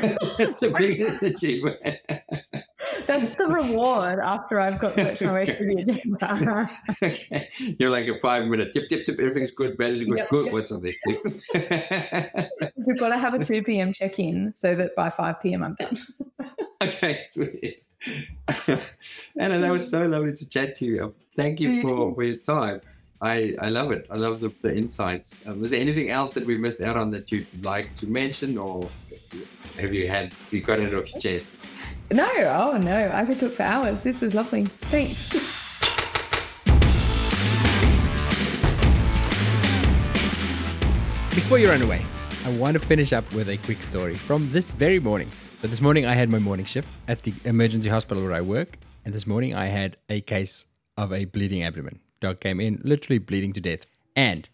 [0.00, 1.78] that's the biggest achievement
[3.06, 6.70] That's the reward after I've got worked my way through the agenda.
[7.02, 7.48] okay.
[7.78, 9.18] You're like a five minute tip, tip, tip.
[9.18, 10.18] Everything's good, bad is good.
[10.18, 10.52] Yep, good.
[10.52, 11.42] What's on Netflix?
[12.56, 13.92] So We've got to have a 2 p.m.
[13.92, 15.64] check in so that by 5 p.m.
[15.64, 15.96] I'm done.
[16.82, 17.82] okay, sweet.
[19.38, 21.14] Anna, that was so lovely to chat to you.
[21.36, 22.80] Thank you for, for your time.
[23.24, 24.06] I, I love it.
[24.10, 25.40] I love the, the insights.
[25.46, 28.58] Um, was there anything else that we missed out on that you'd like to mention,
[28.58, 28.86] or
[29.78, 31.50] have you had you got it off your chest?
[32.12, 34.02] No, oh no, I could talk for hours.
[34.02, 34.66] This was lovely.
[34.66, 35.30] Thanks.
[41.34, 42.04] Before you run away,
[42.44, 45.30] I want to finish up with a quick story from this very morning.
[45.62, 48.76] So, this morning I had my morning shift at the emergency hospital where I work,
[49.06, 50.66] and this morning I had a case
[50.98, 52.03] of a bleeding abdomen.
[52.24, 53.86] Dog came in literally bleeding to death.
[54.16, 54.48] And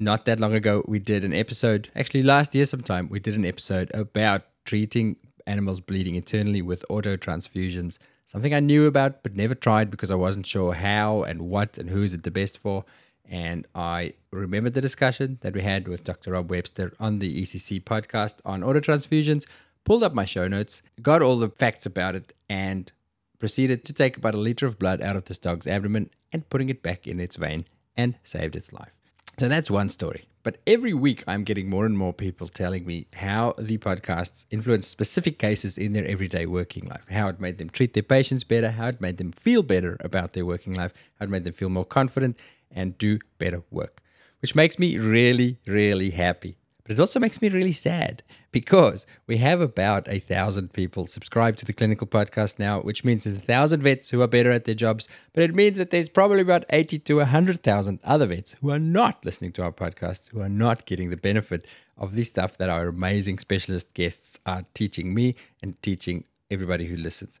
[0.00, 3.44] not that long ago, we did an episode, actually last year sometime, we did an
[3.44, 5.16] episode about treating
[5.46, 7.98] animals bleeding internally with auto transfusions.
[8.24, 11.90] Something I knew about but never tried because I wasn't sure how and what and
[11.90, 12.86] who is it the best for.
[13.28, 16.32] And I remember the discussion that we had with Dr.
[16.32, 19.46] Rob Webster on the ECC podcast on auto transfusions,
[19.84, 22.90] pulled up my show notes, got all the facts about it, and
[23.38, 26.68] proceeded to take about a liter of blood out of this dog's abdomen and putting
[26.68, 27.64] it back in its vein
[27.96, 28.92] and saved its life.
[29.38, 30.24] So that's one story.
[30.44, 34.86] But every week, I'm getting more and more people telling me how the podcasts influence
[34.86, 38.70] specific cases in their everyday working life, how it made them treat their patients better,
[38.70, 41.70] how it made them feel better about their working life, how it made them feel
[41.70, 42.38] more confident
[42.70, 44.02] and do better work,
[44.40, 46.58] which makes me really, really happy.
[46.84, 51.58] But it also makes me really sad because we have about a thousand people subscribed
[51.60, 54.66] to the clinical podcast now, which means there's a thousand vets who are better at
[54.66, 55.08] their jobs.
[55.32, 59.24] But it means that there's probably about 80 to 100,000 other vets who are not
[59.24, 61.66] listening to our podcast, who are not getting the benefit
[61.96, 66.96] of this stuff that our amazing specialist guests are teaching me and teaching everybody who
[66.96, 67.40] listens.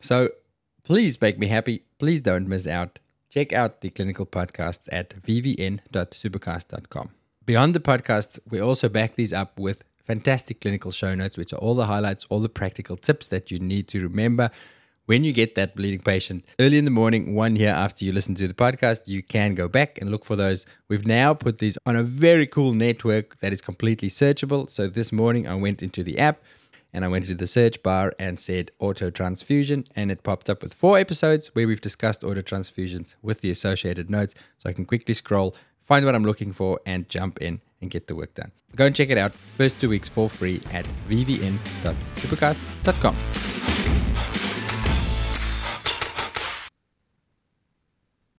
[0.00, 0.30] So
[0.84, 1.82] please make me happy.
[1.98, 3.00] Please don't miss out.
[3.30, 7.10] Check out the clinical podcasts at vvn.supercast.com.
[7.50, 11.56] Beyond the podcasts, we also back these up with fantastic clinical show notes, which are
[11.56, 14.50] all the highlights, all the practical tips that you need to remember
[15.06, 18.36] when you get that bleeding patient early in the morning, one year after you listen
[18.36, 20.64] to the podcast, you can go back and look for those.
[20.86, 24.70] We've now put these on a very cool network that is completely searchable.
[24.70, 26.40] So this morning I went into the app
[26.92, 30.62] and I went to the search bar and said auto transfusion, and it popped up
[30.62, 34.34] with four episodes where we've discussed auto transfusions with the associated notes.
[34.58, 35.54] So I can quickly scroll,
[35.90, 38.52] find what I'm looking for, and jump in and get the work done.
[38.76, 39.32] Go and check it out.
[39.32, 43.49] First two weeks for free at vvn.supercast.com.